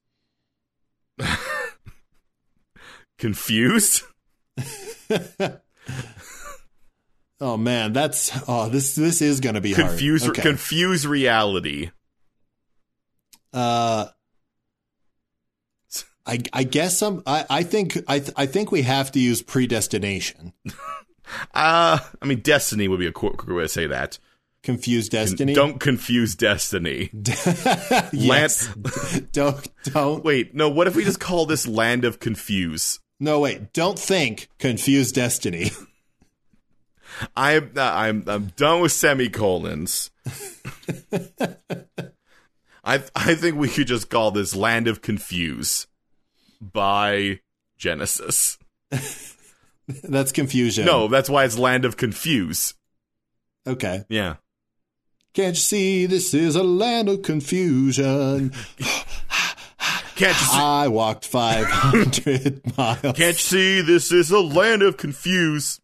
[3.17, 4.03] confused.
[7.41, 9.89] oh man, that's oh this this is going to be hard.
[9.89, 10.27] Confuse.
[10.27, 10.41] Okay.
[10.41, 11.91] Confuse reality.
[13.53, 14.07] uh,
[16.25, 17.23] I I guess some.
[17.25, 20.53] I I think I th- I think we have to use predestination.
[21.55, 24.19] Uh, I mean, destiny would be a quick, way to say that.
[24.63, 25.53] Confuse destiny.
[25.53, 27.11] Don't confuse destiny.
[28.11, 28.67] yes.
[29.31, 30.23] don't don't.
[30.23, 30.69] Wait, no.
[30.69, 32.99] What if we just call this land of confuse?
[33.19, 33.73] No wait.
[33.73, 34.49] Don't think.
[34.57, 35.71] Confuse destiny.
[37.35, 40.11] I'm uh, I'm I'm done with semicolons.
[42.83, 45.87] I I think we could just call this Land of Confuse
[46.61, 47.39] by
[47.77, 48.57] Genesis.
[49.87, 50.85] That's confusion.
[50.85, 52.73] No, that's why it's Land of Confuse.
[53.67, 54.03] Okay.
[54.09, 54.37] Yeah.
[55.35, 58.51] Can't you see this is a land of confusion?
[60.15, 63.01] Can't you see, I walked 500 miles.
[63.01, 65.81] can't you see this is a land of confuse?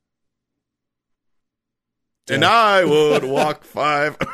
[2.30, 4.18] And I would walk five.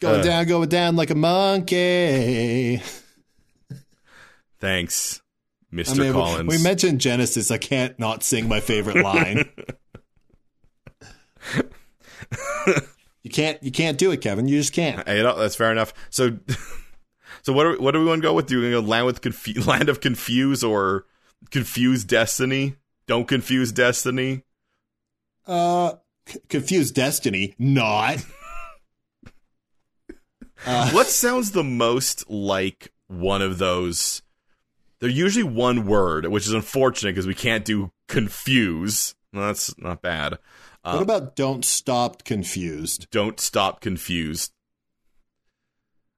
[0.00, 0.22] Going Uh.
[0.22, 2.80] down, going down like a monkey.
[4.60, 5.20] Thanks,
[5.72, 5.90] Mr.
[5.90, 6.48] I mean, Collins.
[6.48, 7.50] we mentioned Genesis.
[7.50, 9.50] I can't not sing my favorite line.
[13.22, 13.60] you can't.
[13.62, 14.46] You can't do it, Kevin.
[14.48, 15.06] You just can't.
[15.08, 15.92] Hey, you know, that's fair enough.
[16.10, 16.38] So,
[17.42, 17.66] so what?
[17.66, 18.46] Are, what do we want to go with?
[18.46, 21.06] Do we go land with confu- land of confuse or
[21.50, 22.76] confuse destiny?
[23.06, 24.44] Don't confuse destiny.
[25.48, 25.94] Uh,
[26.26, 27.54] c- confused destiny.
[27.58, 28.18] Not.
[30.66, 34.22] Uh, What sounds the most like one of those?
[35.00, 39.14] They're usually one word, which is unfortunate because we can't do confuse.
[39.32, 40.34] Well, that's not bad.
[40.84, 43.08] Uh, what about don't stop confused?
[43.10, 44.52] don't stop confused.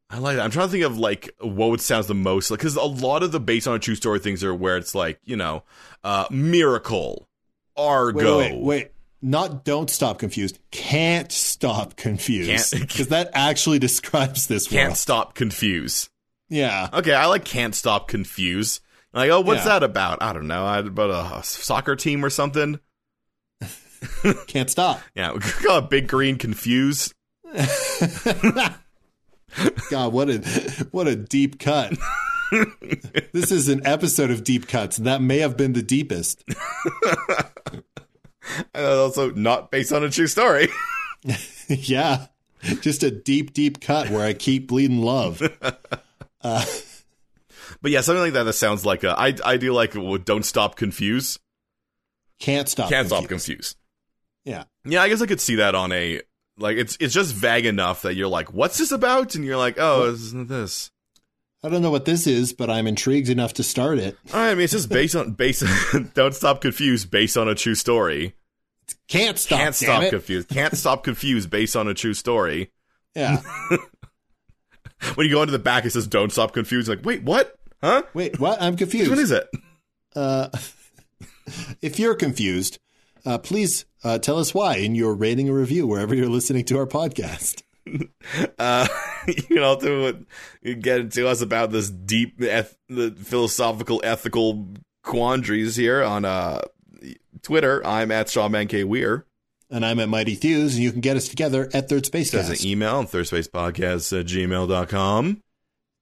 [0.08, 0.42] I like that.
[0.44, 3.22] I'm trying to think of like what would sound the most like because a lot
[3.22, 5.62] of the based on a true story things are where it's like you know,
[6.02, 7.28] uh, miracle,
[7.76, 8.38] Argo.
[8.38, 8.90] wait, wait, wait.
[9.22, 10.58] Not don't stop confused.
[10.70, 12.78] Can't stop confused.
[12.78, 14.96] Because that actually describes this Can't world.
[14.96, 16.08] stop confuse.
[16.48, 16.88] Yeah.
[16.92, 18.80] Okay, I like can't stop confuse.
[19.12, 19.80] Like, oh, what's Yeah.
[19.80, 20.22] that about?
[20.22, 20.64] I don't know.
[20.64, 21.10] I- About
[21.40, 22.80] a soccer team or something.
[24.46, 25.00] Can't stop.
[25.14, 27.12] Yeah, we call it Big Green Confuse.
[29.90, 30.38] God, what a
[30.90, 31.92] what a deep cut.
[33.32, 34.96] this is an episode of deep cuts.
[34.98, 36.42] and That may have been the deepest.
[38.74, 40.68] And also not based on a true story.
[41.68, 42.26] yeah.
[42.80, 45.42] Just a deep, deep cut where I keep bleeding love.
[47.82, 49.18] But yeah, something like that that sounds like a.
[49.18, 51.38] I I do like well, don't stop confuse.
[52.38, 52.88] Can't stop.
[52.88, 53.76] Can't stop confuse.
[54.44, 54.64] Yeah.
[54.84, 56.20] Yeah, I guess I could see that on a
[56.58, 59.34] like it's it's just vague enough that you're like, what's this about?
[59.34, 60.90] And you're like, oh, isn't this?
[61.62, 64.16] I don't know what this is, but I'm intrigued enough to start it.
[64.32, 65.62] I mean, it's just based on based.
[65.62, 68.34] On, don't stop confused based on a true story.
[69.08, 69.58] Can't stop.
[69.58, 70.10] Can't stop it.
[70.10, 70.48] confused.
[70.48, 72.70] Can't stop confused based on a true story.
[73.14, 73.40] Yeah.
[75.14, 77.54] When you go into the back, it says "Don't stop confused." Like, wait, what?
[77.82, 78.02] Huh?
[78.12, 78.60] Wait, what?
[78.60, 79.08] I'm confused.
[79.08, 79.48] What is it?
[80.14, 80.48] Uh,
[81.80, 82.78] if you're confused,
[83.24, 86.78] uh, please uh, tell us why in your rating and review wherever you're listening to
[86.78, 87.62] our podcast.
[88.58, 88.86] Uh,
[89.26, 90.12] you can also
[90.62, 94.68] get into us about this deep, eth- the philosophical, ethical
[95.02, 96.60] quandaries here on uh,
[97.42, 97.84] Twitter.
[97.86, 99.26] I'm at Shawman K Weir.
[99.72, 102.48] And I'm at Mighty Thews, and you can get us together at Third Space There's
[102.48, 102.64] Cast.
[102.64, 105.42] an email, thirdspacepodcast at gmail.com.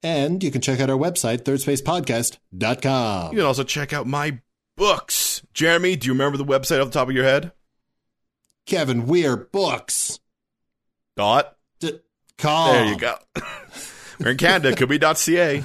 [0.02, 3.32] And you can check out our website, thirdSpacePodcast.com.
[3.32, 4.38] You can also check out my
[4.76, 5.42] books.
[5.52, 7.52] Jeremy, do you remember the website off the top of your head?
[8.66, 10.18] Kevin Weir Books.
[11.16, 11.56] Dot.
[11.80, 11.98] D-
[12.36, 12.72] com.
[12.72, 13.16] There you go.
[14.20, 15.64] We're in Canada, could be .ca.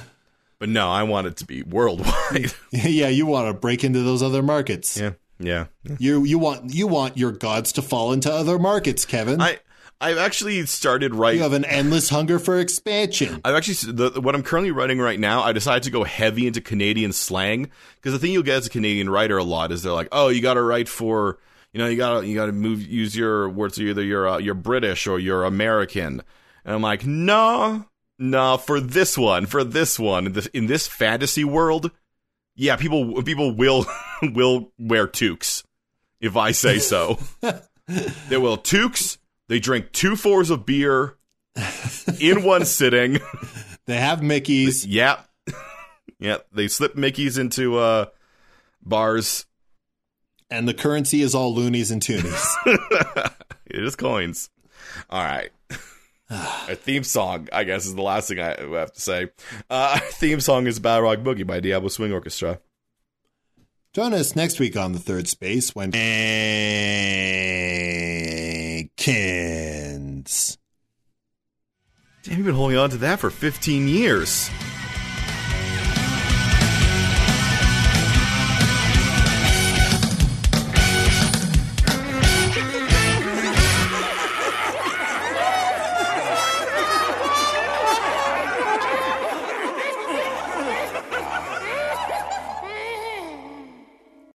[0.59, 2.53] But no, I want it to be worldwide.
[2.71, 4.97] yeah, you want to break into those other markets.
[4.97, 5.11] yeah,
[5.43, 5.65] yeah.
[5.99, 9.41] You you want you want your gods to fall into other markets, Kevin.
[9.41, 9.59] I
[10.01, 11.37] I've actually started writing.
[11.37, 13.39] you have an endless hunger for expansion.
[13.45, 15.43] I've actually the, what I'm currently writing right now.
[15.43, 18.69] I decided to go heavy into Canadian slang because the thing you'll get as a
[18.69, 21.37] Canadian writer a lot is they're like, oh, you got to write for
[21.73, 23.79] You know, you gotta you gotta move use your words.
[23.79, 26.21] Either you're uh, you're British or you're American.
[26.65, 27.85] And I'm like, no,
[28.19, 28.57] no.
[28.57, 31.91] For this one, for this one, in this, in this fantasy world,
[32.55, 33.85] yeah, people people will
[34.21, 35.63] will wear toques
[36.19, 37.19] if I say so.
[38.29, 39.17] they will toques.
[39.49, 41.17] They drink two fours of beer
[42.19, 43.19] in one sitting.
[43.85, 44.85] They have Mickeys.
[44.87, 45.27] Yep.
[46.17, 46.47] yep.
[46.53, 48.05] They slip Mickeys into uh,
[48.81, 49.45] bars.
[50.49, 52.55] And the currency is all loonies and toonies.
[53.65, 54.49] it is coins.
[55.09, 55.51] All right.
[56.29, 59.29] Our theme song, I guess, is the last thing I have to say.
[59.69, 62.59] Uh, our theme song is Balrog Boogie by Diablo Swing Orchestra.
[63.93, 65.91] Join us next week on the third space when
[68.95, 70.57] Kins.
[72.23, 74.49] Damn, you've been holding on to that for 15 years.